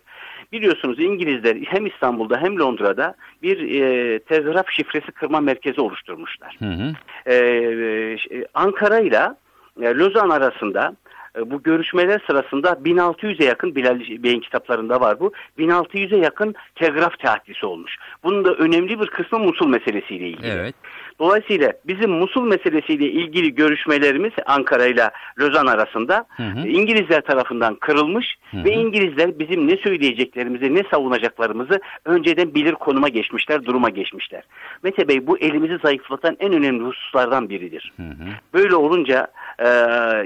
Biliyorsunuz 0.53 1.01
İngilizler 1.01 1.57
hem 1.57 1.87
İstanbul'da 1.87 2.37
hem 2.37 2.59
Londra'da 2.59 3.15
bir 3.43 3.81
e, 3.81 4.19
telgraf 4.19 4.67
şifresi 4.71 5.13
kırma 5.13 5.41
merkezi 5.41 5.81
oluşturmuşlar. 5.81 6.57
Hı 6.59 6.65
hı. 6.65 6.93
E, 7.27 7.35
e, 7.35 8.47
Ankara 8.55 9.01
ile 9.01 9.29
e, 9.83 9.95
Lozan 9.95 10.31
arasında 10.31 10.97
e, 11.07 11.12
bu 11.41 11.63
görüşmeler 11.63 12.23
sırasında 12.27 12.71
1600'e 12.71 13.45
yakın 13.45 13.75
Bilal 13.75 14.01
Bey'in 14.01 14.41
kitaplarında 14.41 15.01
var 15.01 15.21
bu. 15.21 15.33
1600'e 15.59 16.19
yakın 16.19 16.55
telgraf 16.75 17.19
tahdisi 17.19 17.67
olmuş. 17.67 17.97
Bunun 18.25 18.45
da 18.45 18.55
önemli 18.55 19.01
bir 19.01 19.07
kısmı 19.07 19.39
Musul 19.39 19.69
meselesiyle 19.69 20.29
ilgili. 20.29 20.47
Evet. 20.49 20.75
Dolayısıyla 21.19 21.73
bizim 21.87 22.11
Musul 22.11 22.43
meselesiyle 22.43 23.11
ilgili 23.11 23.55
görüşmelerimiz 23.55 24.33
Ankara 24.47 24.87
ile 24.87 25.11
Lozan 25.39 25.67
arasında 25.67 26.27
Hı 26.37 26.43
hı. 26.43 26.69
İngilizler 26.69 27.21
tarafından 27.21 27.75
kırılmış 27.75 28.37
Hı 28.51 28.57
ve 28.57 28.77
hı. 28.77 28.81
İngilizler 28.81 29.39
bizim 29.39 29.69
ne 29.69 29.77
söyleyeceklerimizi, 29.77 30.75
ne 30.75 30.83
savunacaklarımızı 30.91 31.81
önceden 32.05 32.55
bilir 32.55 32.73
konuma 32.73 33.09
geçmişler, 33.09 33.65
duruma 33.65 33.89
geçmişler. 33.89 34.43
Mete 34.83 35.09
Bey 35.09 35.27
bu 35.27 35.39
elimizi 35.39 35.79
zayıflatan 35.85 36.37
en 36.41 36.53
önemli 36.53 36.85
hususlardan 36.85 37.49
biridir. 37.49 37.93
Hı 37.97 38.03
hı. 38.03 38.29
Böyle 38.55 38.75
olunca 38.75 39.29
e, 39.59 39.69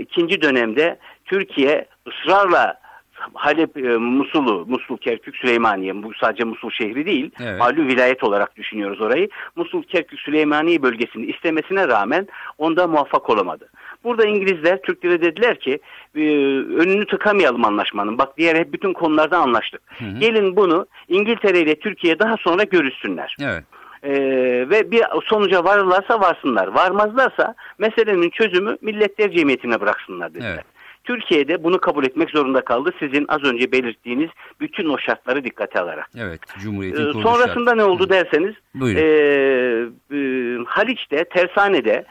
ikinci 0.00 0.42
dönemde 0.42 0.99
Türkiye 1.25 1.87
ısrarla 2.09 2.87
Halep, 3.35 3.76
e, 3.76 3.80
Musul'u, 3.97 4.66
Musul, 4.68 4.97
Kerkük, 4.97 5.37
Süleymaniye, 5.37 6.02
bu 6.02 6.14
sadece 6.21 6.45
Musul 6.45 6.71
şehri 6.71 7.06
değil, 7.06 7.30
Evet. 7.40 7.59
malum 7.59 7.88
vilayet 7.88 8.25
olarak 8.25 8.56
düşünüyoruz 8.56 9.00
orayı. 9.00 9.28
Musul, 9.56 9.83
Kerkük, 9.83 10.21
Süleymaniye 10.21 10.83
bölgesini 10.83 11.26
istemesine 11.26 11.88
rağmen 11.88 12.26
onda 12.59 12.87
muvaffak 12.87 13.30
olamadı. 13.30 13.68
Burada 14.04 14.26
İngilizler 14.26 14.83
Türklere 14.83 15.23
dediler 15.23 15.59
ki 15.61 15.78
e, 16.16 16.21
önünü 16.59 17.06
tıkamayalım 17.06 17.64
anlaşmanın. 17.64 18.18
Bak 18.18 18.38
diğer 18.38 18.56
hep 18.56 18.73
bütün 18.73 18.92
konularda 18.92 19.38
anlaştık. 19.38 19.80
hı. 19.99 20.18
Gelin 20.21 20.56
bunu 20.56 20.87
İngiltere 21.09 21.61
ile 21.61 21.78
Türkiye 21.78 22.18
daha 22.18 22.37
sonra 22.37 22.62
görüşsünler. 22.62 23.37
Evet. 23.42 23.64
Ee, 24.02 24.10
ve 24.70 24.90
bir 24.90 25.02
sonuca 25.24 25.64
varırlarsa 25.64 26.20
varsınlar. 26.20 26.66
Varmazlarsa 26.66 27.54
meselenin 27.78 28.30
çözümü 28.30 28.76
Milletler 28.80 29.32
Cemiyeti'ne 29.32 29.80
bıraksınlar 29.80 30.34
dediler. 30.34 30.52
Evet. 30.54 30.64
Türkiye'de 31.04 31.64
bunu 31.64 31.80
kabul 31.80 32.04
etmek 32.04 32.30
zorunda 32.30 32.60
kaldı. 32.60 32.90
Sizin 32.98 33.24
az 33.28 33.44
önce 33.44 33.72
belirttiğiniz 33.72 34.30
bütün 34.60 34.88
o 34.88 34.98
şartları 34.98 35.44
dikkate 35.44 35.80
alarak. 35.80 36.10
Evet. 36.18 36.40
Ee, 36.56 36.60
Cumhuriyetin 36.60 37.12
kuruluş 37.12 37.22
sonrasında 37.22 37.74
ne 37.74 37.84
oldu 37.84 38.08
derseniz 38.08 38.54
Buyurun. 38.74 39.00
ee, 39.00 40.16
e, 40.16 40.18
Haliç'te, 40.66 41.24
Tersane'de 41.24 42.04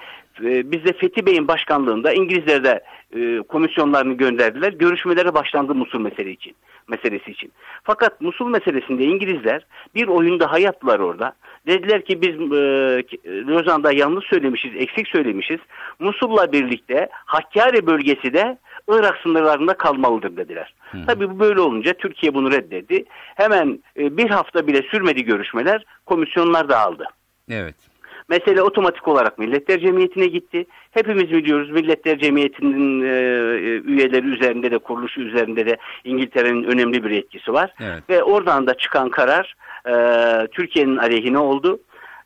e, 0.44 0.72
bizde 0.72 0.94
Fethi 0.94 1.26
Bey'in 1.26 1.48
başkanlığında 1.48 2.14
İngilizler 2.14 2.64
de 2.64 2.84
e, 3.16 3.42
komisyonlarını 3.42 4.14
gönderdiler. 4.14 4.74
Görüşmelere 4.74 5.34
başlandı 5.34 5.76
Musul 5.76 6.00
meselesi 6.00 6.32
için. 6.32 6.56
Meselesi 6.88 7.32
için. 7.32 7.52
Fakat 7.84 8.22
Musul 8.22 8.50
meselesinde 8.50 9.04
İngilizler 9.04 9.66
bir 9.96 10.08
oyun 10.08 10.40
daha 10.40 10.60
yaptılar 10.60 11.00
orada. 11.00 11.34
Dediler 11.68 12.06
ki 12.06 12.22
biz 12.22 12.36
e, 12.36 13.04
Lozan'da 13.48 13.92
yanlış 13.92 14.26
söylemişiz, 14.26 14.72
eksik 14.76 15.08
söylemişiz. 15.08 15.60
Musul'la 16.00 16.52
birlikte 16.52 17.10
Hakkari 17.12 17.88
bölgesi 17.88 18.34
de 18.34 18.58
Irak 18.88 19.18
sınırlarında 19.24 19.74
kalmalıdır 19.74 20.38
dediler. 20.38 20.74
Tabii 21.06 21.30
bu 21.30 21.40
böyle 21.40 21.62
olunca 21.62 21.94
Türkiye 21.94 22.34
bunu 22.34 22.52
reddetti. 22.52 23.06
Hemen 23.36 23.80
e, 23.98 24.18
bir 24.18 24.30
hafta 24.30 24.68
bile 24.68 24.82
sürmedi 24.82 25.24
görüşmeler, 25.24 25.86
komisyonlar 26.06 26.70
dağıldı. 26.70 27.06
Evet. 27.50 27.76
Mesele 28.30 28.62
otomatik 28.62 29.08
olarak 29.08 29.38
Milletler 29.38 29.80
Cemiyeti'ne 29.80 30.28
gitti. 30.28 30.66
Hepimiz 30.92 31.32
biliyoruz 31.32 31.72
Milletler 31.72 32.20
Cemiyeti'nin 32.20 33.02
e, 33.02 33.08
e, 33.08 33.82
üyeleri 33.82 34.28
üzerinde 34.28 34.72
de 34.72 34.78
kuruluşu 34.78 35.22
üzerinde 35.22 35.66
de 35.66 35.78
İngiltere'nin 36.04 36.64
önemli 36.64 37.04
bir 37.04 37.12
etkisi 37.12 37.54
var. 37.54 37.74
Evet. 37.80 38.04
Ve 38.10 38.24
oradan 38.24 38.68
da 38.68 38.74
çıkan 38.74 39.10
karar 39.10 39.56
e, 39.88 39.94
Türkiye'nin 40.48 40.98
aleyhine 40.98 41.40
oldu. 41.40 41.80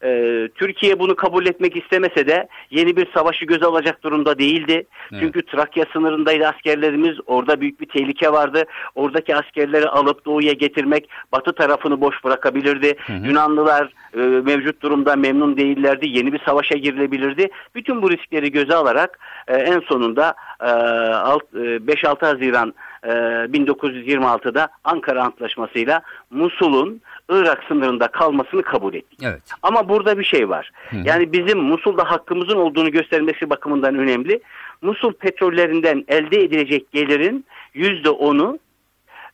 E, 0.03 0.47
Türkiye 0.55 0.99
bunu 0.99 1.15
kabul 1.15 1.45
etmek 1.45 1.75
istemese 1.77 2.27
de 2.27 2.47
yeni 2.71 2.95
bir 2.97 3.07
savaşı 3.13 3.45
göze 3.45 3.65
alacak 3.65 4.03
durumda 4.03 4.39
değildi. 4.39 4.73
Evet. 5.11 5.21
Çünkü 5.21 5.41
Trakya 5.45 5.85
sınırındaydı 5.93 6.47
askerlerimiz. 6.47 7.17
Orada 7.25 7.61
büyük 7.61 7.81
bir 7.81 7.85
tehlike 7.85 8.31
vardı. 8.31 8.63
Oradaki 8.95 9.35
askerleri 9.35 9.87
alıp 9.87 10.25
doğuya 10.25 10.53
getirmek 10.53 11.09
batı 11.31 11.53
tarafını 11.53 12.01
boş 12.01 12.23
bırakabilirdi. 12.23 12.95
Yunanlılar 13.23 13.93
e, 14.13 14.19
mevcut 14.19 14.81
durumda 14.81 15.15
memnun 15.15 15.57
değillerdi. 15.57 16.07
Yeni 16.09 16.33
bir 16.33 16.39
savaşa 16.45 16.75
girilebilirdi. 16.77 17.47
Bütün 17.75 18.01
bu 18.01 18.11
riskleri 18.11 18.51
göze 18.51 18.75
alarak 18.75 19.19
e, 19.47 19.55
en 19.55 19.79
sonunda 19.79 20.33
e, 20.61 20.65
alt- 21.13 21.53
e, 21.55 21.57
5-6 21.57 22.25
Haziran 22.25 22.73
e, 23.03 23.09
1926'da 23.09 24.67
Ankara 24.83 25.23
Antlaşması'yla 25.23 26.01
Musul'un 26.29 27.01
Irak 27.29 27.63
sınırında 27.67 28.07
kalmasını 28.07 28.62
kabul 28.63 28.93
ettik. 28.93 29.19
Evet. 29.24 29.41
Ama 29.63 29.89
burada 29.89 30.19
bir 30.19 30.24
şey 30.24 30.50
var. 30.50 30.71
Hı. 30.89 30.95
Yani 31.05 31.31
bizim 31.33 31.59
Musul'da 31.59 32.12
hakkımızın 32.12 32.55
olduğunu 32.57 32.91
göstermesi 32.91 33.50
bakımından 33.50 33.95
önemli. 33.95 34.39
Musul 34.81 35.13
petrollerinden 35.13 36.05
elde 36.07 36.39
edilecek 36.43 36.91
gelirin 36.91 37.45
%10'u 37.75 38.59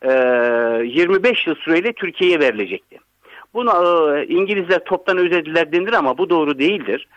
e, 0.02 0.10
25 0.86 1.46
yıl 1.46 1.54
süreyle 1.54 1.92
Türkiye'ye 1.92 2.40
verilecekti. 2.40 2.98
Bunu 3.54 3.70
e, 4.18 4.26
İngilizler 4.26 4.84
toptan 4.84 5.18
ödediler 5.18 5.72
denir 5.72 5.92
ama 5.92 6.18
bu 6.18 6.30
doğru 6.30 6.58
değildir. 6.58 7.08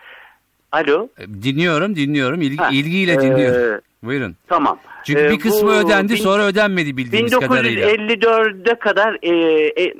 Alo. 0.72 1.08
E, 1.18 1.26
Dinliyorum, 1.42 1.96
dinliyorum. 1.96 2.40
İlgi, 2.42 2.56
Ha, 2.56 2.68
ilgiyle 2.72 3.12
e, 3.12 3.20
dinliyorum. 3.20 3.80
Buyurun. 4.02 4.36
Tamam. 4.48 4.78
Çünkü 5.04 5.20
E, 5.20 5.30
bir 5.30 5.38
kısmı 5.38 5.68
bu 5.68 5.72
ödendi, 5.74 6.12
bin- 6.12 6.18
sonra 6.18 6.42
ödenmedi 6.46 6.96
bildiğimiz 6.96 7.38
kadarıyla. 7.38 7.90
1954'e 7.90 8.74
kadar 8.74 9.18
e, 9.22 9.30
e, 9.84 9.94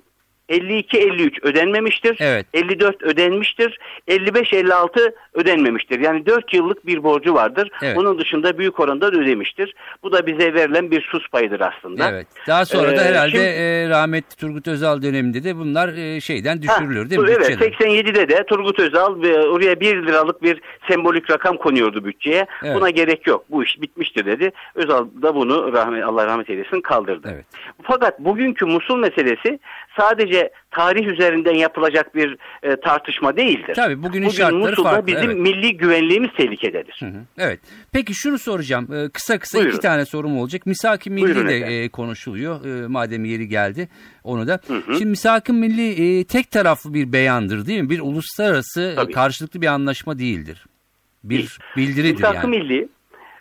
52-53 0.50 1.42
ödenmemiştir. 1.42 2.16
Evet. 2.20 2.46
54 2.54 3.02
ödenmiştir. 3.02 3.78
55-56 4.08 5.12
ödenmemiştir. 5.34 6.00
Yani 6.00 6.26
4 6.26 6.54
yıllık 6.54 6.86
bir 6.86 7.02
borcu 7.02 7.34
vardır. 7.34 7.70
Evet. 7.82 7.96
Bunun 7.96 8.18
dışında 8.18 8.58
büyük 8.58 8.80
oranda 8.80 9.12
da 9.12 9.16
ödemiştir. 9.18 9.74
Bu 10.02 10.12
da 10.12 10.26
bize 10.26 10.54
verilen 10.54 10.90
bir 10.90 11.00
sus 11.02 11.28
payıdır 11.28 11.60
aslında. 11.60 12.10
Evet. 12.10 12.26
Daha 12.46 12.64
sonra 12.64 12.88
da 12.96 13.04
Ee, 13.04 13.08
herhalde 13.08 13.30
şimdi- 13.30 13.44
e, 13.44 13.88
rahmetli 13.88 14.36
Turgut 14.36 14.68
Özal 14.68 15.02
döneminde 15.02 15.44
de 15.44 15.56
bunlar 15.56 15.88
e, 15.88 16.20
şeyden 16.20 16.62
düşürülür 16.62 17.04
Ha, 17.04 17.10
değil 17.10 17.20
mi? 17.20 17.26
Evet 17.30 17.40
bütçeden? 17.48 17.90
87'de 17.90 18.28
de 18.28 18.44
Turgut 18.44 18.78
Özal 18.78 19.22
ve 19.22 19.38
oraya 19.48 19.80
1 19.80 20.06
liralık 20.06 20.42
bir 20.42 20.60
sembolik 20.88 21.30
rakam 21.30 21.56
konuyordu 21.56 22.04
bütçeye. 22.04 22.46
Evet. 22.64 22.76
Buna 22.76 22.90
gerek 22.90 23.26
yok. 23.26 23.44
Bu 23.50 23.64
iş 23.64 23.80
bitmiştir 23.80 24.26
dedi. 24.26 24.50
Özal 24.74 25.06
da 25.22 25.34
bunu 25.34 25.72
rahmet, 25.72 26.04
Allah 26.04 26.26
rahmet 26.26 26.50
eylesin 26.50 26.80
kaldırdı. 26.80 27.30
Evet. 27.34 27.44
Fakat 27.82 28.20
bugünkü 28.20 28.64
Musul 28.66 28.96
meselesi 28.96 29.58
sadece 29.98 30.39
tarih 30.70 31.06
üzerinden 31.06 31.54
yapılacak 31.54 32.14
bir 32.14 32.36
e, 32.62 32.76
tartışma 32.76 33.36
değildir. 33.36 33.74
Tabii, 33.74 34.02
bugünün 34.02 34.26
Bugün 34.26 34.38
şartları 34.38 34.70
Musul'da 34.70 34.90
farklı, 34.90 35.06
bizim 35.06 35.30
evet. 35.30 35.36
milli 35.40 35.76
güvenliğimiz 35.76 36.30
tehlikededir. 36.36 36.96
Hı 37.00 37.06
hı. 37.06 37.20
Evet. 37.38 37.60
Peki 37.92 38.14
şunu 38.14 38.38
soracağım. 38.38 38.88
Ee, 38.94 39.08
kısa 39.08 39.38
kısa 39.38 39.58
Buyurun. 39.58 39.70
iki 39.72 39.80
tane 39.80 40.04
sorum 40.04 40.38
olacak. 40.38 40.66
Misak-ı 40.66 41.10
Milli 41.10 41.24
Buyurun 41.24 41.48
de 41.48 41.56
efendim. 41.56 41.82
e, 41.82 41.88
konuşuluyor. 41.88 42.64
E, 42.64 42.86
madem 42.88 43.24
yeri 43.24 43.48
geldi 43.48 43.88
onu 44.24 44.46
da. 44.46 44.60
Şimdi 44.66 45.06
Misak-ı 45.06 45.52
Milli 45.52 46.20
e, 46.20 46.24
tek 46.24 46.50
taraflı 46.50 46.94
bir 46.94 47.12
beyandır 47.12 47.66
değil 47.66 47.80
mi? 47.82 47.90
Bir 47.90 48.00
uluslararası 48.00 48.82
e, 48.82 48.94
Tabii. 48.94 49.12
karşılıklı 49.12 49.60
bir 49.60 49.66
anlaşma 49.66 50.18
değildir. 50.18 50.66
Bir 51.24 51.58
bildiridir 51.76 52.14
Misak-ı 52.14 52.36
yani. 52.36 52.58
Milli 52.58 52.88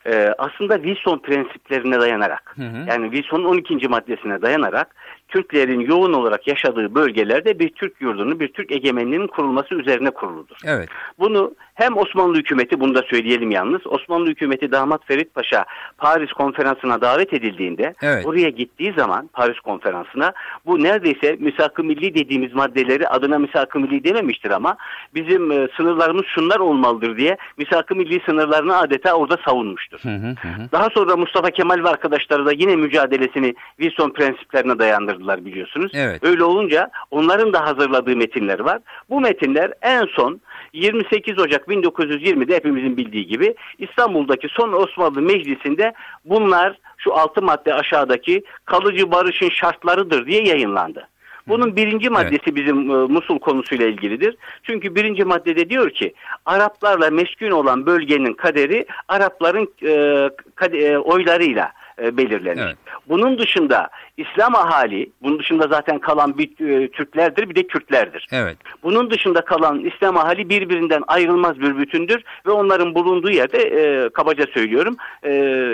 e, 0.06 0.34
aslında 0.38 0.76
Wilson 0.76 1.20
prensiplerine 1.20 2.00
dayanarak 2.00 2.54
Hı 2.56 2.62
hı. 2.62 2.86
yani 2.90 3.12
Wilson'un 3.12 3.46
12. 3.46 3.88
maddesine 3.88 4.42
dayanarak 4.42 4.96
Türklerin 5.30 5.80
yoğun 5.80 6.14
olarak 6.14 6.48
yaşadığı 6.48 6.96
bölgelerde 6.96 7.60
bir 7.60 7.70
Türk 7.70 8.02
yurdunun, 8.02 8.40
bir 8.40 8.54
Türk 8.54 8.72
egemenliğinin 8.72 9.28
kurulması 9.28 9.76
üzerine 9.76 10.10
kuruludur. 10.10 10.58
Evet. 10.66 10.90
Bunu 11.20 11.56
hem 11.80 11.98
Osmanlı 11.98 12.38
hükümeti, 12.38 12.80
bunu 12.80 12.96
da 12.96 13.02
söyleyelim 13.10 13.52
yalnız, 13.52 13.88
Osmanlı 13.88 14.28
hükümeti 14.28 14.72
Damat 14.72 15.06
Ferit 15.06 15.34
Paşa 15.34 15.66
Paris 15.98 16.32
konferansına 16.32 17.02
davet 17.02 17.34
edildiğinde, 17.34 17.94
Evet. 18.02 18.26
oraya 18.26 18.50
gittiği 18.50 18.94
zaman 18.98 19.30
Paris 19.34 19.60
konferansına 19.60 20.34
bu 20.66 20.84
neredeyse 20.84 21.38
misak-ı 21.40 21.84
milli 21.84 22.16
dediğimiz 22.16 22.54
maddeleri 22.54 23.08
adına 23.08 23.40
misak-ı 23.40 23.80
milli 23.80 24.04
dememiştir 24.04 24.52
ama 24.52 24.78
bizim 25.16 25.52
e, 25.52 25.68
sınırlarımız 25.78 26.26
şunlar 26.36 26.60
olmalıdır 26.60 27.18
diye 27.18 27.38
misak-ı 27.58 27.96
milli 27.96 28.22
sınırlarını 28.26 28.78
adeta 28.78 29.14
orada 29.14 29.38
savunmuştur. 29.46 30.00
Hı 30.00 30.10
hı 30.10 30.28
hı. 30.28 30.72
Daha 30.72 30.90
sonra 30.90 31.16
Mustafa 31.16 31.50
Kemal 31.50 31.84
ve 31.84 31.90
arkadaşları 31.90 32.46
da 32.46 32.52
yine 32.52 32.76
mücadelesini 32.76 33.56
Wilson 33.78 34.10
prensiplerine 34.10 34.80
dayandırdılar 34.80 35.46
biliyorsunuz. 35.46 35.92
Evet. 35.96 36.24
Öyle 36.24 36.44
olunca 36.44 36.90
onların 37.12 37.54
da 37.54 37.62
hazırladığı 37.62 38.16
metinler 38.16 38.60
var. 38.60 38.80
Bu 39.10 39.22
metinler 39.22 39.74
en 39.82 40.06
son 40.06 40.42
28 40.74 41.40
Ocak 41.40 41.68
1920'de 41.68 42.56
hepimizin 42.56 42.98
bildiği 42.98 43.28
gibi 43.28 43.56
İstanbul'daki 43.78 44.48
son 44.50 44.74
Osmanlı 44.74 45.22
Meclisi'nde 45.22 45.94
bunlar 46.26 46.78
şu 46.98 47.14
altı 47.14 47.42
madde 47.42 47.74
aşağıdaki 47.74 48.44
kalıcı 48.66 49.12
barışın 49.12 49.50
şartlarıdır 49.50 50.26
diye 50.26 50.44
yayınlandı. 50.44 51.08
Bunun 51.48 51.76
birinci 51.76 52.10
maddesi 52.10 52.56
bizim 52.56 52.92
e, 52.92 52.94
Musul 52.94 53.40
konusuyla 53.40 53.88
ilgilidir. 53.88 54.38
Çünkü 54.64 54.96
birinci 54.96 55.24
maddede 55.24 55.70
diyor 55.70 55.90
ki 55.90 56.14
Araplarla 56.46 57.10
meskun 57.10 57.52
olan 57.52 57.86
bölgenin 57.86 58.34
kaderi 58.34 58.86
Arapların 59.08 59.74
e, 59.84 60.30
kade- 60.56 60.78
e, 60.78 60.98
oylarıyla 60.98 61.72
e, 62.04 62.18
belirlenir. 62.18 62.62
Evet. 62.62 62.78
Bunun 63.10 63.38
dışında 63.38 63.90
İslam 64.20 64.56
ahali, 64.56 65.10
bunun 65.22 65.40
dışında 65.40 65.68
zaten 65.68 66.00
kalan 66.00 66.38
bir 66.38 66.70
e, 66.70 66.88
Türklerdir 66.92 67.50
bir 67.50 67.56
de 67.56 67.68
Kürtlerdir. 67.68 68.28
Evet. 68.32 68.58
Bunun 68.84 69.12
dışında 69.12 69.42
kalan 69.42 69.80
İslam 69.80 70.18
ahali 70.18 70.50
birbirinden 70.50 71.04
ayrılmaz 71.08 71.60
bir 71.60 71.78
bütündür 71.78 72.24
ve 72.46 72.52
onların 72.52 72.96
bulunduğu 72.96 73.32
yerde 73.32 73.58
e, 73.58 74.10
kabaca 74.10 74.46
söylüyorum 74.54 74.96
e, 75.24 75.32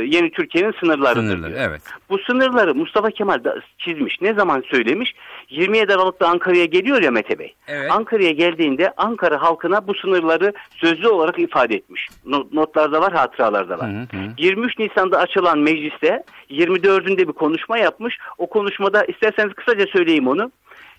yeni 0.08 0.32
Türkiye'nin 0.32 0.74
sınırlarıdır. 0.80 1.22
Sınırları. 1.22 1.52
diyor. 1.54 1.62
Evet. 1.70 1.82
Bu 2.10 2.18
sınırları 2.20 2.76
Mustafa 2.76 3.10
Kemal 3.12 3.44
da 3.44 3.56
çizmiş. 3.78 4.22
Ne 4.22 4.34
zaman 4.34 4.64
söylemiş? 4.72 5.16
27 5.50 5.94
Aralık'ta 5.94 6.28
Ankara'ya 6.28 6.66
geliyor 6.66 7.02
ya 7.02 7.12
Mete 7.12 7.40
Bey. 7.40 7.54
Evet. 7.68 7.92
Ankara'ya 7.92 8.32
geldiğinde 8.32 8.94
Ankara 8.98 9.42
halkına 9.42 9.88
bu 9.88 9.94
sınırları 9.96 10.54
sözlü 10.70 11.08
olarak 11.08 11.40
ifade 11.40 11.76
etmiş. 11.76 12.08
No- 12.26 12.48
Notlarda 12.54 13.02
var, 13.02 13.14
hatıralarda 13.14 13.80
var. 13.80 13.90
Hı 13.92 14.00
hı. 14.18 14.18
23 14.38 14.80
Nisan'da 14.80 15.20
açılan 15.20 15.60
mecliste 15.60 16.24
24'ünde 16.50 17.18
bir 17.28 17.34
konuşma 17.34 17.78
yapmış. 17.78 18.18
O 18.38 18.48
konuşmada 18.48 19.06
isterseniz 19.06 19.54
kısaca 19.54 19.86
söyleyeyim 19.88 20.28
onu. 20.28 20.52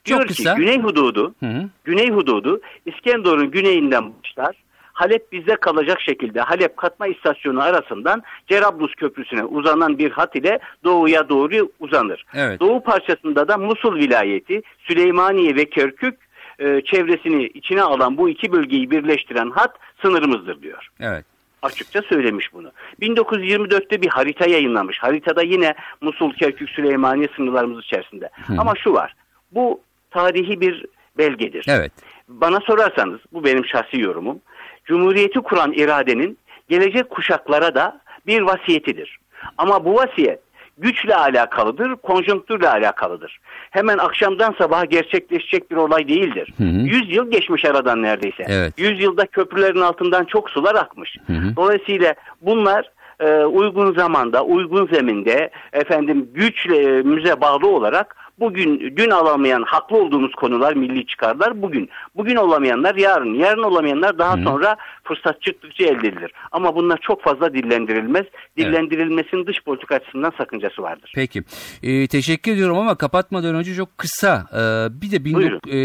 Çok 0.05 0.19
Diyor 0.19 0.27
kısa. 0.27 0.55
ki 0.55 0.61
Güney 0.61 0.79
hududu, 0.81 1.35
Hı 1.41 1.47
hı. 1.47 1.69
Güney 1.85 2.11
hududu 2.11 2.61
İskenderun'un 2.87 3.51
güneyinden 3.51 4.13
başlar. 4.23 4.57
Halep 4.93 5.33
bizde 5.33 5.57
kalacak 5.57 6.01
şekilde 6.01 6.41
Halep 6.41 6.77
katma 6.77 7.07
istasyonu 7.07 7.63
arasından 7.63 8.23
Cerablus 8.49 8.95
Köprüsü'ne 8.95 9.45
uzanan 9.45 9.99
bir 9.99 10.11
hat 10.11 10.37
ile 10.37 10.59
doğuya 10.85 11.29
doğru 11.29 11.69
uzanır. 11.81 12.25
Evet. 12.35 12.61
Doğu 12.61 12.83
parçasında 12.83 13.49
da 13.49 13.59
Musul 13.59 13.95
vilayeti, 13.95 14.63
Süleymaniye 14.79 15.57
ve 15.57 15.65
Kerkük 15.65 16.15
e, 16.59 16.81
çevresini 16.81 17.45
içine 17.47 17.83
alan 17.83 18.17
bu 18.17 18.29
iki 18.29 18.53
bölgeyi 18.53 18.91
birleştiren 18.91 19.51
hat 19.51 19.77
sınırımızdır 20.03 20.63
diyor. 20.63 20.89
Evet. 21.01 21.25
Açıkça 21.63 22.03
söylemiş 22.03 22.53
bunu. 22.53 22.73
1924'te 23.01 24.03
bir 24.03 24.09
harita 24.09 24.47
yayınlamış. 24.47 24.99
Haritada 24.99 25.43
yine 25.43 25.75
Musul, 26.01 26.33
Kerkük, 26.33 26.71
Süleymaniye 26.71 27.29
sınırlarımız 27.37 27.85
içerisinde. 27.85 28.31
Ama 28.59 28.75
şu 28.85 28.93
var. 28.93 29.15
Bu 29.53 29.81
tarihi 30.11 30.61
bir 30.61 30.87
belgedir. 31.19 31.65
Evet. 31.69 31.93
Bana 32.29 32.61
sorarsanız 32.61 33.21
bu 33.33 33.45
benim 33.45 33.67
şahsi 33.67 34.01
yorumum. 34.01 34.41
Cumhuriyeti 34.85 35.41
kuran 35.41 35.73
iradenin 35.73 36.39
gelecek 36.69 37.11
kuşaklara 37.11 37.75
da 37.75 38.01
bir 38.27 38.41
vasiyetidir. 38.41 39.19
Ama 39.59 39.85
bu 39.85 39.95
vasiyet 39.95 40.41
güçle 40.79 41.17
alakalıdır, 41.17 41.97
konjonktürle 41.97 42.69
alakalıdır. 42.69 43.39
Hemen 43.71 43.99
akşamdan 43.99 44.55
sabaha 44.59 44.85
gerçekleşecek 44.85 45.71
bir 45.71 45.77
olay 45.77 46.09
değildir. 46.09 46.53
Hı 46.57 46.65
hı. 46.65 46.67
100 46.67 47.17
yıl 47.17 47.31
geçmiş 47.31 47.65
aradan 47.65 48.03
neredeyse. 48.03 48.45
Evet. 48.49 48.75
100 48.79 49.03
yılda 49.03 49.27
köprülerin 49.27 49.81
altından 49.81 50.25
çok 50.25 50.51
sular 50.51 50.75
akmış. 50.75 51.17
Hı 51.27 51.33
hı. 51.33 51.57
Dolayısıyla 51.57 52.15
bunlar 52.41 52.91
e, 53.21 53.45
uygun 53.45 53.95
zamanda, 53.95 54.45
uygun 54.45 54.87
zeminde 54.87 55.51
efendim 55.73 56.29
güçle 56.35 56.99
e, 56.99 57.03
müze 57.03 57.41
bağlı 57.41 57.69
olarak 57.69 58.17
bugün 58.41 58.97
dün 58.97 59.11
alamayan 59.11 59.63
haklı 59.67 59.97
olduğumuz 59.97 60.33
konular 60.35 60.77
milli 60.77 61.07
çıkarlar 61.07 61.63
bugün. 61.63 61.89
Bugün 62.17 62.37
olamayanlar 62.37 62.95
yarın. 62.95 63.35
Yarın 63.35 63.63
olamayanlar 63.63 64.19
daha 64.19 64.37
sonra 64.37 64.77
fırsat 65.05 65.43
çıktıkça 65.43 65.85
elde 65.85 66.09
edilir. 66.09 66.33
Ama 66.53 66.77
bunlar 66.77 66.99
çok 67.03 67.23
fazla 67.23 67.55
dillendirilmez. 67.55 68.27
Dillendirilmesinin 68.57 69.47
dış 69.47 69.65
politika 69.65 69.95
açısından 69.95 70.33
sakıncası 70.39 70.83
vardır. 70.83 71.13
Peki. 71.15 71.43
Ee, 71.83 72.07
teşekkür 72.07 72.53
ediyorum 72.53 72.79
ama 72.79 72.95
kapatmadan 72.95 73.55
önce 73.55 73.75
çok 73.75 73.99
kısa. 73.99 74.47
Ee, 74.53 75.01
bir 75.03 75.11
de 75.11 75.25
bin 75.25 75.35
Buyurun. 75.35 75.61
e, 75.69 75.79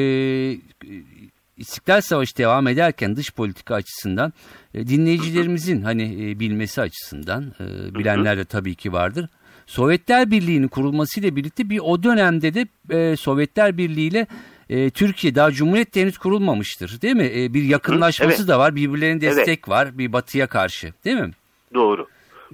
İstiklal 1.57 2.01
Savaşı 2.01 2.37
devam 2.37 2.67
ederken 2.67 3.15
dış 3.15 3.33
politika 3.33 3.75
açısından 3.75 4.33
e, 4.73 4.87
dinleyicilerimizin 4.87 5.81
hani 5.81 6.03
e, 6.03 6.39
bilmesi 6.39 6.81
açısından 6.81 7.53
e, 7.59 7.95
bilenler 7.95 8.37
de 8.37 8.45
tabii 8.45 8.75
ki 8.75 8.93
vardır. 8.93 9.29
Sovyetler 9.71 10.31
Birliği'nin 10.31 10.67
kurulmasıyla 10.67 11.35
birlikte 11.35 11.69
bir 11.69 11.79
o 11.83 12.03
dönemde 12.03 12.53
de 12.53 12.67
e, 12.89 13.15
Sovyetler 13.15 13.77
Birliği 13.77 14.07
ile 14.07 14.27
e, 14.69 14.89
Türkiye 14.89 15.35
daha 15.35 15.51
Cumhuriyet 15.51 15.95
henüz 15.95 16.17
kurulmamıştır 16.17 17.01
değil 17.01 17.15
mi? 17.15 17.31
E, 17.35 17.53
bir 17.53 17.63
yakınlaşması 17.63 18.37
evet. 18.41 18.47
da 18.47 18.59
var, 18.59 18.75
birbirlerine 18.75 19.25
Evet. 19.25 19.37
destek 19.37 19.69
var 19.69 19.97
bir 19.97 20.13
batıya 20.13 20.47
karşı 20.47 20.93
değil 21.05 21.17
mi? 21.17 21.31
Doğru. 21.73 22.07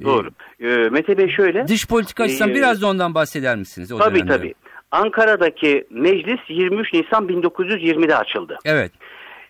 Doğru. 0.04 0.30
Ee, 0.60 0.66
Mete 0.66 1.18
Bey 1.18 1.30
şöyle. 1.36 1.68
Dış 1.68 1.88
politika 1.88 2.24
açısından 2.24 2.50
Ee, 2.50 2.56
biraz 2.56 2.82
da 2.82 2.88
ondan 2.88 3.14
bahseder 3.16 3.56
misiniz? 3.56 3.92
O 3.92 3.98
Tabii 3.98 4.16
dönemde? 4.16 4.38
tabii. 4.38 4.54
Ankara'daki 4.92 5.88
meclis 5.90 6.40
23 6.50 6.94
Nisan 6.94 7.28
1920'de 7.28 8.16
açıldı. 8.16 8.58
Evet. 8.66 8.92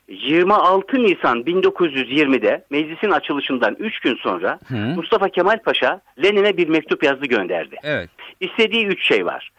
26 0.08 1.04
Nisan 1.04 1.40
1920'de 1.42 2.66
meclisin 2.70 3.12
açılışından 3.12 3.76
3 3.80 4.00
gün 4.00 4.16
sonra 4.16 4.60
Hı. 4.68 4.76
Mustafa 4.76 5.30
Kemal 5.30 5.60
Paşa 5.60 6.02
Lenin'e 6.24 6.58
bir 6.58 6.68
mektup 6.68 7.04
yazdı 7.04 7.26
gönderdi. 7.26 7.76
Evet. 7.84 8.10
İstediği 8.40 8.86
3 8.86 9.08
şey 9.08 9.26
var. 9.26 9.52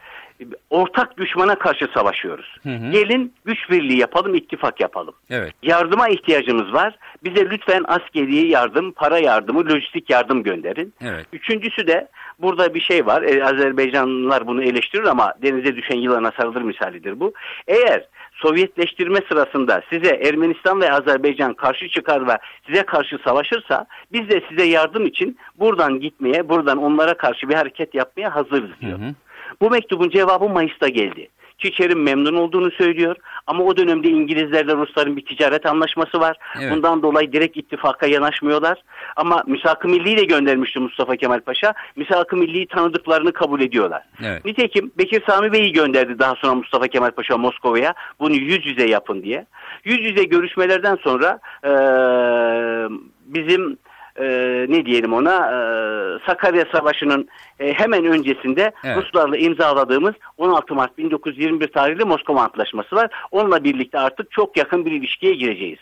Ortak 0.71 1.19
düşmana 1.19 1.55
karşı 1.59 1.88
savaşıyoruz. 1.95 2.57
Hı 2.62 2.69
hı. 2.69 2.90
Gelin 2.90 3.35
güç 3.45 3.71
birliği 3.71 3.99
yapalım, 3.99 4.35
ittifak 4.35 4.81
yapalım. 4.81 5.14
Evet. 5.31 5.52
Yardıma 5.62 6.09
ihtiyacımız 6.09 6.73
var. 6.73 6.99
Bize 7.25 7.50
lütfen 7.50 7.85
askeri 7.88 8.49
yardım, 8.49 8.92
para 8.92 9.18
yardımı, 9.18 9.68
lojistik 9.68 10.11
yardım 10.11 10.42
gönderin. 10.42 10.94
Evet. 11.01 11.27
Üçüncüsü 11.33 11.87
de 11.87 12.09
burada 12.38 12.75
bir 12.75 12.81
şey 12.81 13.07
var. 13.07 13.23
Ee, 13.23 13.44
Azerbaycanlılar 13.44 14.46
bunu 14.46 14.62
eleştirir 14.62 15.05
ama 15.05 15.35
denize 15.42 15.77
düşen 15.77 15.96
yılana 15.96 16.33
sarılır 16.37 16.62
misalidir 16.62 17.20
bu. 17.20 17.33
Eğer 17.66 18.09
Sovyetleştirme 18.38 19.20
sırasında 19.29 19.83
size 19.90 20.14
Ermenistan 20.14 20.81
ve 20.81 20.92
Azerbaycan 20.92 21.55
karşı 21.55 21.88
çıkar 21.88 22.29
ve 22.29 22.38
size 22.66 22.83
karşı 22.83 23.18
savaşırsa 23.24 23.87
biz 24.12 24.29
de 24.29 24.42
size 24.48 24.64
yardım 24.64 25.07
için 25.07 25.38
buradan 25.59 26.01
gitmeye, 26.01 26.48
buradan 26.48 26.79
onlara 26.79 27.14
karşı 27.14 27.48
bir 27.48 27.55
hareket 27.55 27.94
yapmaya 27.94 28.35
hazırız 28.35 28.70
diyor. 28.81 28.98
Hı 28.98 29.05
hı. 29.05 29.14
Bu 29.61 29.70
mektubun 29.70 30.11
cevabı 30.11 30.48
Mayıs'ta 30.48 30.88
geldi. 30.88 31.29
Çiçer'in 31.59 31.99
memnun 31.99 32.35
olduğunu 32.35 32.71
söylüyor 32.71 33.16
ama 33.47 33.64
o 33.64 33.77
dönemde 33.77 34.09
İngilizlerle 34.09 34.75
Rusların 34.77 35.16
bir 35.16 35.25
ticaret 35.25 35.66
anlaşması 35.66 36.21
var. 36.21 36.37
Evet. 36.61 36.73
Bundan 36.73 37.03
dolayı 37.03 37.33
direkt 37.33 37.57
ittifaka 37.57 38.07
yanaşmıyorlar. 38.07 38.83
Ama 39.16 39.42
Misak-ı 39.47 39.88
Milli'yi 39.88 40.16
de 40.16 40.25
göndermişti 40.25 40.79
Mustafa 40.81 41.16
Kemal 41.16 41.40
Paşa. 41.40 41.75
Misak-ı 41.97 42.37
Milli'yi 42.37 42.66
tanıdıklarını 42.66 43.33
kabul 43.33 43.61
ediyorlar. 43.61 44.03
Evet. 44.27 44.44
Nitekim 44.44 44.90
Bekir 44.99 45.23
Sami 45.27 45.53
Bey'i 45.53 45.73
gönderdi 45.73 46.18
daha 46.18 46.35
sonra 46.35 46.55
Mustafa 46.55 46.88
Kemal 46.88 47.11
Paşa 47.11 47.37
Moskova'ya. 47.38 47.94
Bunu 48.21 48.35
yüz 48.35 48.66
yüze 48.66 48.88
yapın 48.88 49.23
diye. 49.23 49.47
Yüz 49.85 50.01
yüze 50.01 50.25
görüşmelerden 50.25 50.97
sonra 50.97 51.38
eee, 51.64 52.99
bizim 53.27 53.79
eee, 54.20 54.66
ne 54.68 54.87
diyelim 54.87 55.12
ona 55.12 55.35
eee, 55.35 56.18
Sakarya 56.26 56.64
Savaşı'nın 56.72 57.28
eee, 57.61 57.72
hemen 57.72 58.04
öncesinde 58.07 58.72
Evet. 58.85 58.96
Ruslarla 58.96 59.37
imzaladığımız 59.37 60.14
16 60.38 60.74
Mart 60.74 60.98
1921 60.98 61.66
tarihli 61.68 62.04
Moskova 62.04 62.40
Antlaşması 62.42 62.96
var. 62.96 63.11
Onunla 63.31 63.64
birlikte 63.64 63.98
artık 63.98 64.31
çok 64.31 64.57
yakın 64.57 64.87
bir 64.87 64.92
ilişkiye 64.92 65.35
gireceğiz. 65.35 65.78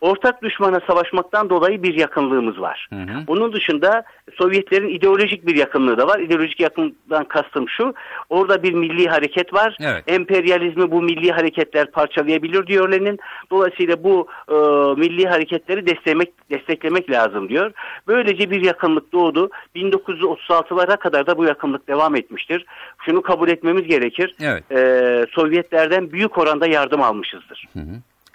Ortak 0.00 0.42
düşmana 0.42 0.80
savaşmaktan 0.86 1.50
dolayı 1.50 1.82
bir 1.82 1.94
yakınlığımız 1.94 2.60
var. 2.60 2.88
Hı 2.92 2.96
hı. 2.96 3.26
Bunun 3.26 3.52
dışında 3.52 4.02
Sovyetlerin 4.34 4.88
ideolojik 4.88 5.46
bir 5.46 5.56
yakınlığı 5.56 5.98
da 5.98 6.06
var. 6.06 6.18
İdeolojik 6.18 6.60
yakınlıktan 6.60 7.24
kastım 7.24 7.68
şu. 7.68 7.94
Orada 8.30 8.62
bir 8.62 8.72
milli 8.72 9.08
hareket 9.08 9.54
var. 9.54 9.76
Evet. 9.80 10.04
Emperyalizmi 10.06 10.90
bu 10.90 11.02
milli 11.02 11.32
hareketler 11.32 11.90
parçalayabilir 11.90 12.66
diyor 12.66 12.92
Lenin. 12.92 13.18
Dolayısıyla 13.50 14.04
bu 14.04 14.28
e, 14.48 14.54
milli 15.00 15.28
hareketleri 15.28 15.86
desteklemek, 15.86 16.50
desteklemek 16.50 17.10
lazım 17.10 17.48
diyor. 17.48 17.69
Böylece 18.06 18.50
bir 18.50 18.64
yakınlık 18.64 19.12
doğdu. 19.12 19.50
1936'lara 19.76 20.96
kadar 20.96 21.26
da 21.26 21.38
bu 21.38 21.44
yakınlık 21.44 21.88
devam 21.88 22.16
etmiştir. 22.16 22.66
Şunu 23.06 23.22
kabul 23.22 23.48
etmemiz 23.48 23.86
gerekir. 23.86 24.34
Evet. 24.42 24.72
E, 24.72 25.26
Sovyetlerden 25.30 26.12
büyük 26.12 26.38
oranda 26.38 26.66
yardım 26.66 27.02
almışızdır. 27.02 27.68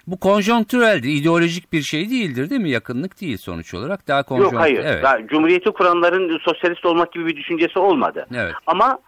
Bu 0.06 0.20
konjonktüreldi, 0.20 1.08
ideolojik 1.08 1.72
bir 1.72 1.82
şey 1.82 2.10
değildir 2.10 2.50
değil 2.50 2.60
mi? 2.60 2.70
Yakınlık 2.70 3.20
değil 3.20 3.36
sonuç 3.36 3.74
olarak. 3.74 4.08
Daha 4.08 4.22
konjonktür. 4.22 4.52
Yok 4.52 4.62
hayır. 4.62 4.84
Evet. 4.84 5.02
Daha 5.02 5.26
Cumhuriyeti 5.26 5.70
kuranların 5.70 6.38
sosyalist 6.44 6.86
olmak 6.86 7.12
gibi 7.12 7.26
bir 7.26 7.36
düşüncesi 7.36 7.78
olmadı. 7.78 8.26
Evet. 8.34 8.54
Ama 8.66 8.98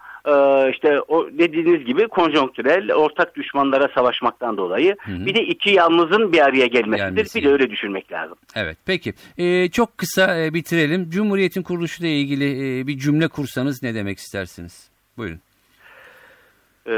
işte 0.70 1.00
o 1.08 1.28
dediğiniz 1.32 1.84
gibi 1.84 2.08
konjonktürel 2.08 2.92
ortak 2.92 3.36
düşmanlara 3.36 3.88
savaşmaktan 3.94 4.56
dolayı 4.56 4.96
bir 5.06 5.34
de 5.34 5.42
iki 5.42 5.70
yalnızın 5.70 6.32
bir 6.32 6.38
araya 6.38 6.66
gelmesidir. 6.66 7.08
Gelmesi. 7.08 7.38
Bir 7.38 7.44
de 7.44 7.52
öyle 7.52 7.70
düşünmek 7.70 8.12
lazım. 8.12 8.36
Evet. 8.54 8.76
Peki. 8.86 9.14
Ee, 9.38 9.68
çok 9.70 9.98
kısa 9.98 10.44
e, 10.44 10.54
bitirelim. 10.54 11.10
Cumhuriyet'in 11.10 11.62
kuruluşuyla 11.62 12.10
ilgili 12.10 12.80
e, 12.80 12.86
bir 12.86 12.98
cümle 12.98 13.28
kursanız 13.28 13.82
ne 13.82 13.94
demek 13.94 14.18
istersiniz? 14.18 14.90
Buyurun. 15.16 15.40
E, 16.86 16.92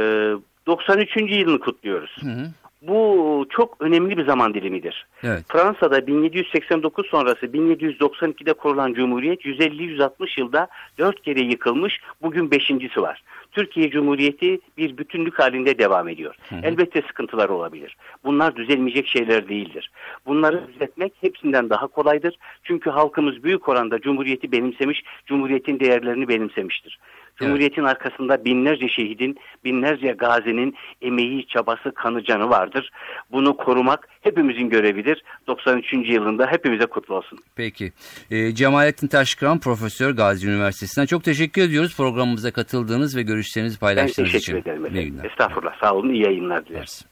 93. 0.67 1.17
yılını 1.17 1.61
kutluyoruz. 1.61 2.17
Hı 2.21 2.31
hı. 2.31 2.47
Bu 2.83 3.47
çok 3.51 3.77
önemli 3.81 4.17
bir 4.17 4.27
zaman 4.27 4.55
dilimidir. 4.55 5.07
Evet. 5.23 5.45
Fransa'da 5.49 6.07
1789 6.07 7.07
sonrası 7.07 7.47
1792'de 7.47 8.53
kurulan 8.53 8.93
Cumhuriyet 8.93 9.45
150-160 9.45 10.41
yılda 10.41 10.69
dört 10.99 11.23
kere 11.23 11.41
yıkılmış. 11.41 12.01
Bugün 12.23 12.51
beşincisi 12.51 13.03
var. 13.03 13.23
Türkiye 13.53 13.91
Cumhuriyeti 13.91 14.61
bir 14.79 14.99
bütünlük 14.99 15.39
halinde 15.39 15.79
devam 15.79 16.09
ediyor. 16.09 16.35
Hı 16.49 16.57
hı. 16.57 16.61
Elbette 16.63 17.03
sıkıntılar 17.03 17.49
olabilir. 17.49 17.97
Bunlar 18.25 18.57
düzelmeyecek 18.57 19.07
şeyler 19.07 19.49
değildir. 19.49 19.91
Bunları 20.27 20.69
düzeltmek 20.69 21.13
hepsinden 21.21 21.71
daha 21.71 21.87
kolaydır. 21.87 22.35
Çünkü 22.65 22.91
halkımız 22.91 23.45
büyük 23.45 23.69
oranda 23.69 24.01
Cumhuriyeti 24.01 24.53
benimsemiş, 24.53 25.03
Cumhuriyetin 25.27 25.81
değerlerini 25.81 26.29
benimsemiştir. 26.29 26.99
Cumhuriyetin 27.41 27.83
evet. 27.83 27.91
arkasında 27.91 28.45
binlerce 28.45 28.89
şehidin, 28.89 29.39
binlerce 29.65 30.13
gazinin 30.13 30.77
emeği, 31.03 31.47
çabası, 31.47 31.93
kanı, 31.95 32.25
canı 32.25 32.51
vardır. 32.51 32.91
Bunu 33.33 33.57
korumak 33.57 34.09
hepimizin 34.21 34.69
görevidir. 34.69 35.23
93. 35.47 35.93
yılında 35.93 36.47
hepimize 36.47 36.87
kutlu 36.87 37.15
olsun. 37.15 37.39
Peki. 37.57 37.93
E, 38.31 38.55
Cemalettin 38.55 39.09
Taşkıran 39.09 39.61
Profesör 39.61 40.11
Gazi 40.11 40.49
Üniversitesi'nden 40.49 41.07
çok 41.07 41.25
teşekkür 41.25 41.63
ediyoruz 41.63 41.97
programımıza 41.97 42.51
katıldığınız 42.51 43.17
ve 43.17 43.23
görüşlerinizi 43.23 43.79
paylaştığınız 43.79 44.35
için. 44.35 44.55
Ben 44.55 44.63
teşekkür 44.63 44.81
için. 44.81 44.97
ederim. 44.97 45.21
Estağfurullah. 45.25 45.81
Sağ 45.81 45.95
olun. 45.95 46.09
İyi 46.09 46.23
yayınlar 46.23 46.67
dileriz. 46.67 47.07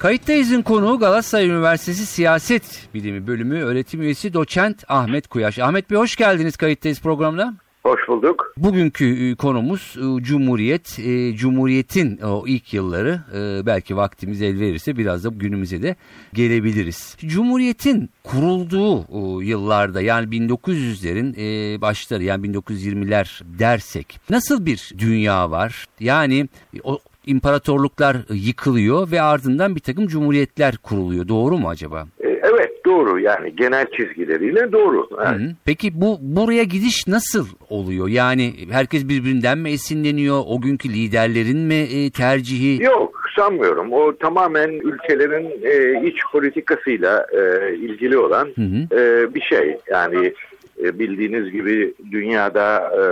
Kayıttayız'ın 0.00 0.62
konuğu 0.62 0.98
Galatasaray 0.98 1.48
Üniversitesi 1.48 2.06
Siyaset 2.06 2.88
Bilimi 2.94 3.26
Bölümü 3.26 3.62
öğretim 3.62 4.02
üyesi 4.02 4.34
doçent 4.34 4.84
Ahmet 4.88 5.28
Kuyaş. 5.28 5.58
Ahmet 5.58 5.90
Bey 5.90 5.98
hoş 5.98 6.16
geldiniz 6.16 6.56
Kayıttayız 6.56 7.00
programına. 7.00 7.54
Hoş 7.82 8.08
bulduk. 8.08 8.52
Bugünkü 8.56 9.30
e, 9.30 9.34
konumuz 9.34 9.96
e, 9.96 10.22
Cumhuriyet. 10.22 10.98
E, 10.98 11.36
Cumhuriyet'in 11.36 12.18
o 12.18 12.44
ilk 12.46 12.74
yılları 12.74 13.20
belki 13.66 13.96
vaktimiz 13.96 14.42
el 14.42 14.60
verirse 14.60 14.96
biraz 14.96 15.24
da 15.24 15.28
günümüze 15.28 15.82
de 15.82 15.96
gelebiliriz. 16.32 17.16
Cumhuriyet'in 17.26 18.10
kurulduğu 18.24 19.42
yıllarda 19.42 20.00
yani 20.00 20.26
1900'lerin 20.26 21.80
başları 21.80 22.24
yani 22.24 22.46
1920'ler 22.46 23.42
dersek 23.58 24.20
nasıl 24.30 24.66
bir 24.66 24.92
dünya 24.98 25.50
var? 25.50 25.86
Yani 26.00 26.48
o 26.84 26.98
imparatorluklar 27.26 28.16
yıkılıyor 28.30 29.10
ve 29.10 29.22
ardından 29.22 29.74
bir 29.74 29.80
takım 29.80 30.06
cumhuriyetler 30.06 30.76
kuruluyor. 30.76 31.28
Doğru 31.28 31.58
mu 31.58 31.68
acaba? 31.68 32.06
Evet 32.20 32.84
doğru 32.86 33.20
yani 33.20 33.56
genel 33.56 33.86
çizgileriyle 33.96 34.72
doğru. 34.72 35.08
Evet. 35.18 35.28
Hı 35.28 35.44
hı. 35.44 35.50
Peki 35.64 36.00
bu 36.00 36.18
buraya 36.20 36.62
gidiş 36.62 37.06
nasıl 37.06 37.46
oluyor? 37.70 38.08
Yani 38.08 38.54
herkes 38.70 39.08
birbirinden 39.08 39.58
mi 39.58 39.70
esinleniyor? 39.70 40.42
O 40.46 40.60
günkü 40.60 40.88
liderlerin 40.88 41.58
mi 41.58 41.74
e, 41.74 42.10
tercihi? 42.10 42.82
Yok 42.82 43.22
sanmıyorum. 43.36 43.92
O 43.92 44.16
tamamen 44.16 44.68
ülkelerin 44.68 45.50
e, 45.62 46.06
iç 46.08 46.16
politikasıyla 46.32 47.26
e, 47.32 47.74
ilgili 47.74 48.18
olan 48.18 48.48
hı 48.54 48.62
hı. 48.62 49.00
E, 49.00 49.34
bir 49.34 49.40
şey. 49.40 49.76
Yani 49.90 50.26
e, 50.26 50.34
bildiğiniz 50.82 51.50
gibi 51.50 51.94
dünyada 52.10 52.92
e, 52.96 53.02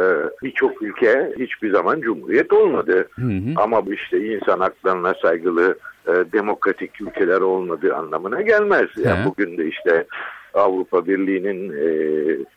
birçok 0.44 0.82
ülke 0.82 1.32
hiçbir 1.38 1.72
zaman 1.72 2.00
cumhuriyet 2.00 2.52
olmadı. 2.52 3.08
Hı 3.14 3.22
hı. 3.22 3.52
Ama 3.56 3.82
işte 3.92 4.34
insan 4.34 4.60
haklarına 4.60 5.14
saygılı 5.22 5.78
e, 6.06 6.12
demokratik 6.32 7.00
ülkeler 7.00 7.40
olmadığı 7.40 7.94
anlamına 7.94 8.42
gelmez. 8.42 8.88
Yani 8.96 9.24
bugün 9.24 9.58
de 9.58 9.66
işte 9.66 10.06
Avrupa 10.54 11.06
Birliği'nin 11.06 11.72
e, 11.72 11.88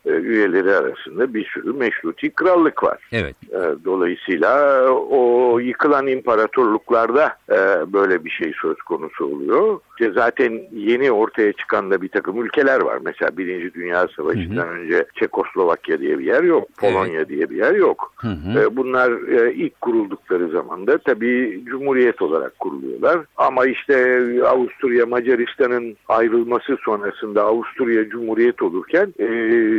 e, 0.06 0.12
üyeleri 0.12 0.76
arasında 0.76 1.34
bir 1.34 1.46
sürü 1.46 1.74
meşruti 1.74 2.30
krallık 2.30 2.84
var. 2.84 3.08
Evet. 3.12 3.36
E, 3.52 3.86
dolayısıyla 3.86 4.82
o 4.90 5.60
yıkılan 5.60 6.08
imparatorluklarda 6.08 7.38
e, 7.50 7.94
böyle 7.94 8.26
bir 8.26 8.30
şey 8.30 8.54
söz 8.62 8.78
konusu 8.78 9.26
oluyor. 9.26 9.80
İşte 10.02 10.14
zaten 10.14 10.62
yeni 10.74 11.12
ortaya 11.12 11.54
çıkan 11.54 11.92
da 11.92 12.02
bir 12.02 12.10
takım 12.10 12.46
ülkeler 12.46 12.82
var. 12.82 13.00
Mesela 13.06 13.38
Birinci 13.38 13.74
Dünya 13.74 14.08
Savaşı'ndan 14.16 14.66
hı 14.66 14.70
hı. 14.70 14.74
önce 14.74 15.06
Çekoslovakya 15.20 16.00
diye 16.00 16.20
bir 16.20 16.26
yer 16.26 16.44
yok. 16.44 16.68
Polonya 16.78 17.14
evet. 17.14 17.30
diye 17.30 17.50
bir 17.50 17.56
yer 17.56 17.74
yok. 17.74 18.14
Hı 18.16 18.28
hı. 18.28 18.60
E, 18.60 18.76
bunlar 18.78 19.12
e, 19.12 19.54
ilk 19.54 19.82
kuruldukları 19.82 20.50
zaman 20.50 20.88
da 20.88 20.98
tabii 20.98 21.62
cumhuriyet 21.66 22.22
olarak 22.22 22.60
kuruluyorlar. 22.60 23.20
Ama 23.38 23.66
işte 23.66 24.20
Avusturya 24.46 25.06
Macaristan'ın 25.06 25.98
ayrılması 26.08 26.78
sonrasında 26.86 27.44
Avusturya 27.44 28.10
Cumhuriyet 28.10 28.62
olurken 28.62 29.14
e, 29.20 29.26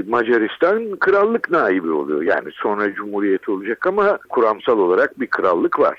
Macaristan 0.09 0.97
krallık 0.97 1.51
naibi 1.51 1.91
oluyor. 1.91 2.23
Yani 2.23 2.49
sonra 2.53 2.95
Cumhuriyet 2.95 3.49
olacak 3.49 3.87
ama 3.87 4.19
kuramsal 4.29 4.79
olarak 4.79 5.21
bir 5.21 5.27
krallık 5.27 5.79
var. 5.79 5.99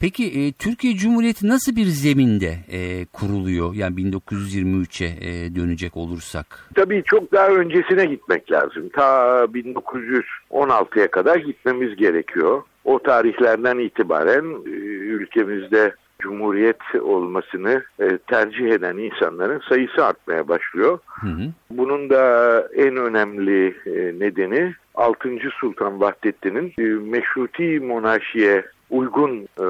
Peki 0.00 0.24
e, 0.24 0.52
Türkiye 0.52 0.94
Cumhuriyeti 0.96 1.48
nasıl 1.48 1.76
bir 1.76 1.86
zeminde 1.86 2.56
e, 2.70 2.81
kuruluyor? 3.12 3.74
Yani 3.74 3.94
1923'e 3.96 5.06
e, 5.06 5.54
dönecek 5.56 5.96
olursak. 5.96 6.46
Tabii 6.74 7.02
çok 7.06 7.32
daha 7.32 7.48
öncesine 7.48 8.04
gitmek 8.04 8.52
lazım. 8.52 8.88
Ta 8.88 9.44
1916'ya 9.44 11.10
kadar 11.10 11.36
gitmemiz 11.36 11.96
gerekiyor. 11.96 12.62
O 12.84 12.98
tarihlerden 12.98 13.78
itibaren 13.78 14.44
ülkemizde 14.64 15.94
cumhuriyet 16.22 16.94
olmasını 17.02 17.82
e, 18.00 18.18
tercih 18.18 18.66
eden 18.66 18.96
insanların 18.96 19.62
sayısı 19.68 20.04
artmaya 20.04 20.48
başlıyor. 20.48 20.98
Hı 21.06 21.26
hı. 21.26 21.42
Bunun 21.70 22.10
da 22.10 22.68
en 22.76 22.96
önemli 22.96 23.66
e, 23.86 24.20
nedeni 24.20 24.74
6. 24.94 25.28
Sultan 25.60 26.00
Vahdettin'in 26.00 26.72
e, 26.78 26.82
meşruti 26.82 27.80
monarşiye 27.80 28.64
uygun 28.90 29.48
e, 29.58 29.66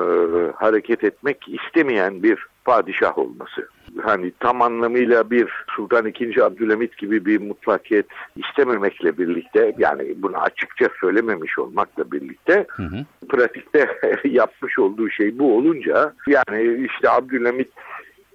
hareket 0.57 1.05
etmek 1.05 1.49
istemeyen 1.49 2.23
bir 2.23 2.47
padişah 2.65 3.19
olması. 3.19 3.69
Hani 4.03 4.33
tam 4.41 4.63
anlamıyla 4.63 5.31
bir 5.31 5.49
Sultan 5.77 6.07
II. 6.07 6.43
Abdülhamit 6.43 6.99
gibi 6.99 7.27
bir 7.27 7.41
mutlakiyet 7.41 8.07
istememekle 8.37 9.19
birlikte 9.19 9.75
yani 9.79 10.15
bunu 10.17 10.37
açıkça 10.37 10.89
söylememiş 11.01 11.59
olmakla 11.59 12.11
birlikte 12.13 12.67
hı 12.71 12.83
hı. 12.83 13.05
pratikte 13.29 13.89
yapmış 14.25 14.79
olduğu 14.79 15.11
şey 15.11 15.39
bu 15.39 15.57
olunca 15.57 16.15
yani 16.27 16.87
işte 16.87 17.11
Abdülhamit 17.11 17.69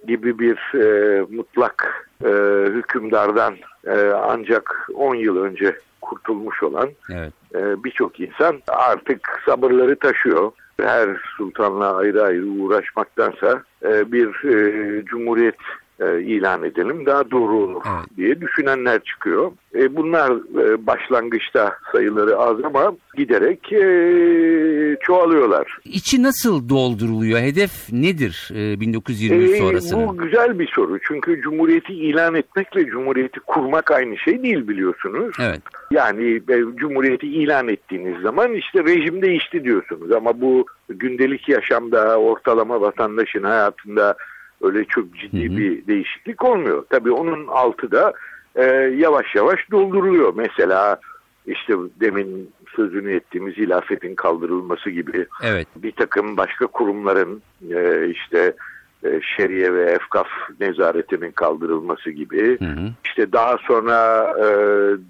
gibi 0.06 0.38
bir 0.38 0.74
e, 0.74 1.20
mutlak 1.30 2.08
e, 2.24 2.30
hükümdardan 2.70 3.56
e, 3.86 4.12
ancak 4.22 4.88
10 4.94 5.14
yıl 5.14 5.36
önce 5.36 5.76
kurtulmuş 6.00 6.62
olan 6.62 6.88
evet. 7.12 7.32
e, 7.54 7.84
birçok 7.84 8.20
insan 8.20 8.62
artık 8.66 9.42
sabırları 9.46 9.98
taşıyor 9.98 10.52
her 10.82 11.08
sultanla 11.36 11.96
ayrı 11.96 12.22
ayrı 12.22 12.46
uğraşmaktansa 12.46 13.62
e, 13.82 14.12
bir 14.12 14.44
e, 14.44 15.04
cumhuriyet 15.04 15.58
e, 16.00 16.22
ilan 16.22 16.62
edelim 16.62 17.06
daha 17.06 17.30
doğru 17.30 17.56
olur 17.56 17.82
evet. 17.86 18.16
diye 18.16 18.40
düşünenler 18.40 19.00
çıkıyor. 19.04 19.52
E, 19.74 19.96
bunlar 19.96 20.30
e, 20.30 20.86
başlangıçta 20.86 21.76
sayıları 21.92 22.38
az 22.38 22.64
ama 22.64 22.92
giderek 23.16 23.72
e, 23.72 24.96
çoğalıyorlar. 25.02 25.78
İçi 25.84 26.22
nasıl 26.22 26.68
dolduruluyor? 26.68 27.40
Hedef 27.40 27.92
nedir 27.92 28.50
e, 28.54 28.80
1923 28.80 29.50
e, 29.50 29.58
sonrasının? 29.58 30.08
Bu 30.08 30.16
güzel 30.16 30.58
bir 30.58 30.68
soru. 30.74 30.98
Çünkü 31.08 31.40
Cumhuriyeti 31.40 31.92
ilan 31.92 32.34
etmekle 32.34 32.86
Cumhuriyeti 32.86 33.40
kurmak 33.40 33.90
aynı 33.90 34.18
şey 34.18 34.42
değil 34.42 34.68
biliyorsunuz. 34.68 35.36
Evet. 35.40 35.60
Yani 35.90 36.36
e, 36.48 36.76
Cumhuriyeti 36.76 37.26
ilan 37.26 37.68
ettiğiniz 37.68 38.22
zaman 38.22 38.52
işte 38.52 38.84
rejim 38.84 39.22
değişti 39.22 39.64
diyorsunuz. 39.64 40.12
Ama 40.12 40.40
bu 40.40 40.66
gündelik 40.88 41.48
yaşamda 41.48 42.18
ortalama 42.20 42.80
vatandaşın 42.80 43.42
hayatında 43.42 44.16
öyle 44.62 44.84
çok 44.84 45.14
ciddi 45.14 45.48
hı 45.48 45.52
hı. 45.52 45.56
bir 45.56 45.86
değişiklik 45.86 46.44
olmuyor. 46.44 46.84
Tabii 46.90 47.10
onun 47.10 47.46
altı 47.46 47.90
da 47.90 48.12
e, 48.56 48.64
yavaş 48.96 49.34
yavaş 49.34 49.70
dolduruluyor. 49.70 50.32
Mesela 50.36 51.00
işte 51.46 51.74
demin 52.00 52.50
sözünü 52.76 53.14
ettiğimiz 53.14 53.56
hilafetin 53.56 54.14
kaldırılması 54.14 54.90
gibi 54.90 55.26
evet. 55.42 55.68
bir 55.76 55.92
takım 55.92 56.36
başka 56.36 56.66
kurumların 56.66 57.42
e, 57.70 58.08
işte 58.10 58.54
e, 59.04 59.20
şeriye 59.36 59.74
ve 59.74 59.90
efkaf 59.90 60.26
nezaretinin 60.60 61.32
kaldırılması 61.32 62.10
gibi 62.10 62.58
hı 62.58 62.64
hı. 62.64 62.90
işte 63.04 63.32
daha 63.32 63.56
sonra 63.58 64.26
e, 64.38 64.44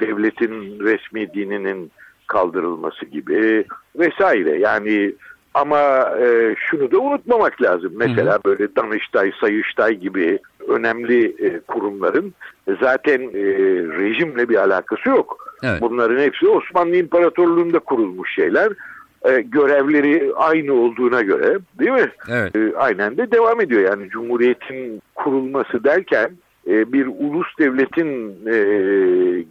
devletin 0.00 0.80
resmi 0.80 1.34
dininin 1.34 1.90
kaldırılması 2.26 3.06
gibi 3.06 3.64
vesaire 3.98 4.58
yani 4.58 5.14
ama 5.60 6.10
e, 6.20 6.54
şunu 6.58 6.90
da 6.90 6.98
unutmamak 6.98 7.62
lazım. 7.62 7.92
Mesela 7.96 8.32
hı 8.32 8.36
hı. 8.36 8.44
böyle 8.44 8.76
Danıştay, 8.76 9.32
Sayıştay 9.40 9.94
gibi 9.94 10.38
önemli 10.68 11.46
e, 11.46 11.60
kurumların 11.60 12.34
zaten 12.80 13.20
e, 13.20 13.42
rejimle 14.00 14.48
bir 14.48 14.56
alakası 14.56 15.08
yok. 15.08 15.54
Evet. 15.62 15.80
Bunların 15.80 16.22
hepsi 16.22 16.48
Osmanlı 16.48 16.96
İmparatorluğu'nda 16.96 17.78
kurulmuş 17.78 18.34
şeyler. 18.34 18.72
E, 19.22 19.40
görevleri 19.40 20.32
aynı 20.36 20.72
olduğuna 20.72 21.22
göre 21.22 21.58
değil 21.78 21.90
mi? 21.90 22.12
Evet. 22.30 22.56
E, 22.56 22.76
aynen 22.76 23.16
de 23.16 23.30
devam 23.30 23.60
ediyor. 23.60 23.82
Yani 23.82 24.08
Cumhuriyet'in 24.08 25.02
kurulması 25.14 25.84
derken 25.84 26.30
bir 26.68 27.06
ulus 27.06 27.46
devletin 27.58 28.30
e, 28.46 28.56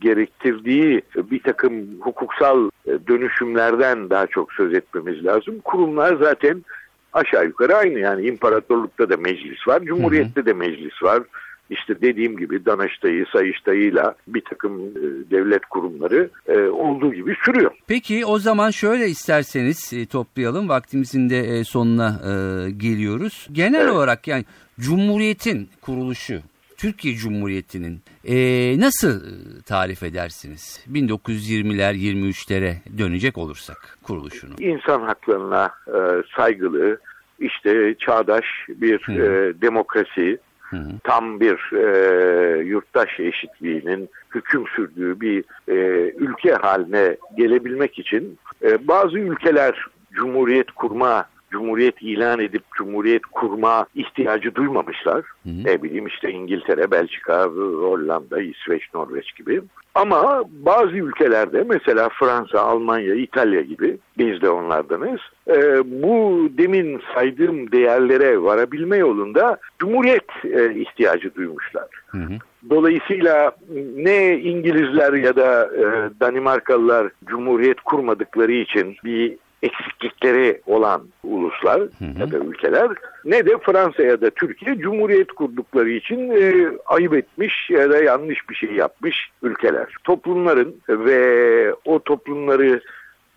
gerektirdiği 0.02 1.02
bir 1.32 1.40
takım 1.40 1.74
hukuksal 2.02 2.70
e, 2.86 2.92
dönüşümlerden 3.08 4.10
daha 4.10 4.28
çok 4.28 4.54
söz 4.54 4.74
etmemiz 4.74 5.26
lazım. 5.26 5.56
Kurumlar 5.64 6.18
zaten 6.22 6.66
aşağı 7.14 7.46
yukarı 7.46 7.76
aynı 7.76 8.00
yani 8.00 8.28
imparatorlukta 8.28 9.10
da 9.10 9.18
meclis 9.18 9.68
var, 9.68 9.82
cumhuriyette 9.84 10.46
de 10.46 10.54
meclis 10.54 11.04
var. 11.04 11.24
İşte 11.70 12.02
dediğim 12.02 12.38
gibi 12.38 12.66
Danıştay'ı, 12.66 13.26
Sayıştay'ıyla 13.34 14.16
bir 14.28 14.42
takım 14.42 14.82
e, 14.82 15.32
devlet 15.32 15.66
kurumları 15.66 16.30
e, 16.48 16.60
olduğu 16.60 17.14
gibi 17.14 17.36
sürüyor. 17.46 17.72
Peki 17.88 18.26
o 18.26 18.40
zaman 18.40 18.72
şöyle 18.72 19.08
isterseniz 19.08 19.94
e, 19.94 20.06
toplayalım. 20.06 20.70
Vaktimizin 20.70 21.30
de 21.30 21.40
e, 21.40 21.64
sonuna 21.64 22.08
e, 22.08 22.32
geliyoruz. 22.72 23.48
Genel 23.52 23.82
Evet. 23.82 23.92
olarak 23.94 24.28
yani 24.28 24.46
Cumhuriyet'in 24.80 25.70
kuruluşu, 25.82 26.42
Türkiye 26.78 27.16
Cumhuriyeti'nin 27.16 28.02
e, 28.26 28.36
nasıl 28.80 29.26
e, 29.26 29.62
tarif 29.66 30.04
edersiniz? 30.04 30.86
1920'ler 30.92 31.94
23'lere 31.94 32.98
dönecek 32.98 33.38
olursak 33.38 33.98
kuruluşunu. 34.04 34.54
İnsan 34.60 35.02
haklarına 35.02 35.70
e, 35.88 36.00
saygılı, 36.36 36.98
işte 37.40 37.96
çağdaş 38.00 38.46
bir 38.70 39.02
Hı. 39.04 39.12
e, 39.12 39.62
demokrasi, 39.62 40.38
Hı 40.62 40.78
hı. 40.78 40.90
tam 41.04 41.40
bir 41.40 41.74
e, 41.74 42.64
yurttaş 42.64 43.20
eşitliğinin 43.20 44.10
hüküm 44.36 44.64
sürdüğü 44.76 45.22
bir 45.22 45.44
e, 45.68 45.76
ülke 46.18 46.54
haline 46.54 47.18
gelebilmek 47.38 48.00
için 48.00 48.38
e, 48.64 48.88
bazı 48.88 49.20
ülkeler 49.20 49.86
cumhuriyet 50.12 50.72
kurma, 50.72 51.26
cumhuriyet 51.52 52.02
ilan 52.02 52.40
edip 52.40 52.64
cumhuriyet 52.78 53.22
kurma 53.22 53.86
ihtiyacı 53.96 54.56
duymamışlar. 54.56 55.26
Hı 55.44 55.50
hı. 55.50 55.64
Ne 55.64 55.84
bileyim 55.84 56.08
işte 56.08 56.32
İngiltere, 56.32 56.92
Belçika, 56.92 57.44
Hollanda, 57.82 58.42
İsveç, 58.42 58.94
Norveç 58.94 59.36
gibi. 59.36 59.62
Ama 59.96 60.44
bazı 60.50 60.92
ülkelerde 60.98 61.64
mesela 61.64 62.10
Fransa, 62.10 62.60
Almanya, 62.60 63.16
İtalya 63.16 63.62
gibi 63.62 63.98
biz 64.18 64.42
de 64.42 64.50
onlardanız. 64.50 65.20
e, 65.48 65.56
bu 66.04 66.48
demin 66.58 67.02
saydığım 67.14 67.72
değerlere 67.72 68.44
varabilme 68.44 68.98
yolunda 68.98 69.58
cumhuriyet 69.80 70.28
e, 70.44 70.74
ihtiyacı 70.74 71.36
duymuşlar. 71.36 71.88
Hı 72.08 72.18
hı. 72.18 72.34
Dolayısıyla 72.70 73.52
ne 73.96 74.40
İngilizler 74.40 75.14
ya 75.14 75.36
da 75.36 75.70
e, 75.76 75.84
Danimarkalılar 76.20 77.10
cumhuriyet 77.26 77.82
kurmadıkları 77.82 78.52
için 78.52 78.96
bir 79.04 79.38
eksiklikleri 79.62 80.62
olan 80.66 81.02
uluslar 81.24 81.80
hı. 81.80 82.20
ya 82.20 82.32
da 82.32 82.38
ülkeler 82.38 82.88
ne 83.26 83.46
de 83.46 83.58
Fransa 83.58 84.04
ya 84.04 84.22
da 84.22 84.30
Türkiye 84.30 84.78
cumhuriyet 84.78 85.32
kurdukları 85.32 85.90
için 85.90 86.30
e, 86.30 86.68
ayıp 86.86 87.14
etmiş 87.14 87.70
ya 87.70 87.90
da 87.90 88.04
yanlış 88.04 88.50
bir 88.50 88.56
şey 88.56 88.72
yapmış 88.72 89.30
ülkeler. 89.44 89.88
Toplumların 90.04 90.76
ve 90.90 91.74
o 91.86 92.00
toplumları 92.00 92.82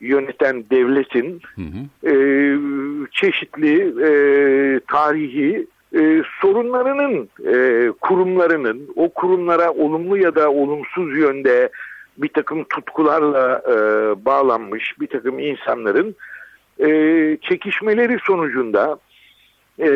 yöneten 0.01 0.65
devletin 0.71 1.41
Hı 1.55 1.63
hı. 1.63 2.11
e, 2.11 2.15
çeşitli 3.11 3.95
e, 4.05 4.11
tarihi 4.89 5.67
e, 5.95 6.23
sorunlarının 6.41 7.29
e, 7.53 7.91
kurumlarının 8.01 8.89
o 8.97 9.09
kurumlara 9.09 9.73
olumlu 9.73 10.17
ya 10.17 10.35
da 10.35 10.51
olumsuz 10.51 11.19
yönde 11.19 11.71
bir 12.23 12.29
takım 12.29 12.65
tutkularla 12.65 13.63
e, 13.69 13.75
bağlanmış 14.25 15.01
bir 15.01 15.07
takım 15.07 15.39
insanların 15.39 16.17
e, 16.79 16.89
çekişmeleri 17.43 18.19
sonucunda 18.25 18.99
e, 19.79 19.89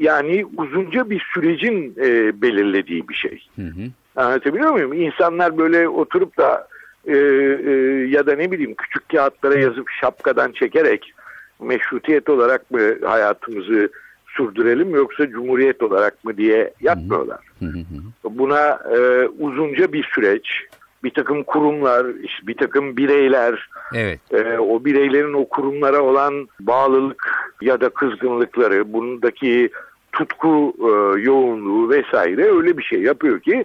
yani 0.00 0.46
uzunca 0.56 1.10
bir 1.10 1.26
sürecin 1.34 1.94
e, 2.00 2.42
belirlediği 2.42 3.08
bir 3.08 3.14
şey. 3.14 3.46
Hı 3.56 3.62
hı. 3.62 3.90
Anlatabiliyor 4.16 4.72
muyum? 4.72 4.92
İnsanlar 4.92 5.58
böyle 5.58 5.88
oturup 5.88 6.38
da 6.38 6.68
e, 7.06 7.16
e, 7.16 7.70
ya 8.08 8.26
da 8.26 8.34
ne 8.34 8.52
bileyim 8.52 8.74
küçük 8.74 9.08
kağıtlara 9.08 9.60
yazıp 9.60 9.90
şapkadan 10.00 10.52
çekerek 10.52 11.12
meşrutiyet 11.60 12.28
olarak 12.28 12.70
mı 12.70 12.80
hayatımızı 13.04 13.88
sürdürelim 14.36 14.94
yoksa 14.94 15.28
cumhuriyet 15.28 15.82
olarak 15.82 16.24
mı 16.24 16.36
diye 16.36 16.72
yapmıyorlar. 16.80 17.40
Hı 17.58 17.64
hı 17.64 17.78
hı. 17.78 18.38
Buna 18.38 18.80
e, 18.96 19.28
uzunca 19.38 19.92
bir 19.92 20.04
süreç, 20.14 20.64
bir 21.04 21.10
takım 21.10 21.42
kurumlar, 21.42 22.06
bir 22.42 22.56
takım 22.56 22.96
bireyler, 22.96 23.68
Evet. 23.94 24.20
e, 24.30 24.58
o 24.58 24.84
bireylerin 24.84 25.32
o 25.32 25.48
kurumlara 25.48 26.00
olan 26.00 26.48
bağlılık 26.60 27.54
ya 27.60 27.80
da 27.80 27.88
kızgınlıkları, 27.88 28.92
bundaki 28.92 29.70
tutku 30.12 30.74
e, 30.78 31.20
yoğunluğu 31.20 31.90
vesaire 31.90 32.44
öyle 32.44 32.78
bir 32.78 32.82
şey 32.82 33.02
yapıyor 33.02 33.40
ki 33.40 33.64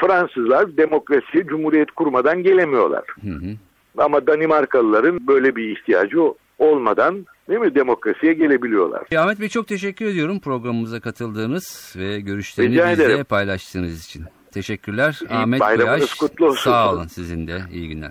Fransızlar 0.00 0.76
demokrasi, 0.76 1.46
cumhuriyet 1.46 1.90
kurmadan 1.90 2.42
gelemiyorlar. 2.42 3.04
Hı 3.22 3.30
hı. 3.30 3.56
Ama 3.98 4.26
Danimarkalıların 4.26 5.26
böyle 5.26 5.56
bir 5.56 5.76
ihtiyacı 5.76 6.20
olmadan 6.58 7.26
değil 7.48 7.60
mi 7.60 7.74
demokrasiye 7.74 8.32
gelebiliyorlar. 8.32 9.02
E, 9.10 9.18
Ahmet 9.18 9.40
Bey 9.40 9.48
çok 9.48 9.68
teşekkür 9.68 10.06
ediyorum 10.06 10.40
programımıza 10.40 11.00
katıldığınız 11.00 11.94
ve 11.98 12.20
görüşlerinizi 12.20 12.90
bizle 12.90 13.24
paylaştığınız 13.24 14.04
için. 14.04 14.24
Teşekkürler. 14.52 15.18
İyi 15.30 15.34
Ahmet 15.34 15.60
bayramınız 15.60 16.14
kutlu 16.14 16.46
olsun. 16.46 16.70
Sağ 16.70 16.92
olun 16.92 17.06
sizin 17.06 17.46
de. 17.46 17.62
İyi 17.72 17.88
günler. 17.88 18.10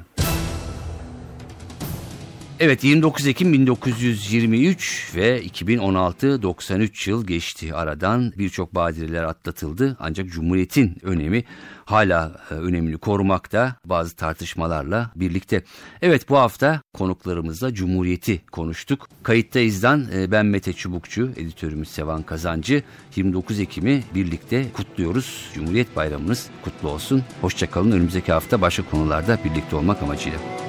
Evet 2.61 2.83
29 2.83 3.27
Ekim 3.27 3.53
1923 3.53 5.11
ve 5.15 5.41
2016 5.41 6.41
93 6.41 7.07
yıl 7.07 7.27
geçti 7.27 7.73
aradan 7.73 8.33
birçok 8.37 8.75
badireler 8.75 9.23
atlatıldı 9.23 9.97
ancak 9.99 10.27
Cumhuriyet'in 10.27 10.97
önemi 11.03 11.43
hala 11.85 12.41
e, 12.51 12.53
önemini 12.53 12.97
korumakta 12.97 13.75
bazı 13.85 14.15
tartışmalarla 14.15 15.11
birlikte. 15.15 15.63
Evet 16.01 16.29
bu 16.29 16.37
hafta 16.37 16.81
konuklarımızla 16.93 17.73
Cumhuriyet'i 17.73 18.41
konuştuk. 18.51 19.07
Kayıttayız'dan 19.23 20.05
e, 20.13 20.31
ben 20.31 20.45
Mete 20.45 20.73
Çubukçu, 20.73 21.31
editörümüz 21.35 21.89
Sevan 21.89 22.23
Kazancı 22.23 22.83
29 23.15 23.59
Ekim'i 23.59 24.03
birlikte 24.15 24.65
kutluyoruz. 24.73 25.49
Cumhuriyet 25.53 25.95
Bayramınız 25.95 26.47
kutlu 26.63 26.89
olsun. 26.89 27.23
Hoşçakalın 27.41 27.91
önümüzdeki 27.91 28.31
hafta 28.31 28.61
başka 28.61 28.83
konularda 28.83 29.39
birlikte 29.45 29.75
olmak 29.75 30.03
amacıyla. 30.03 30.68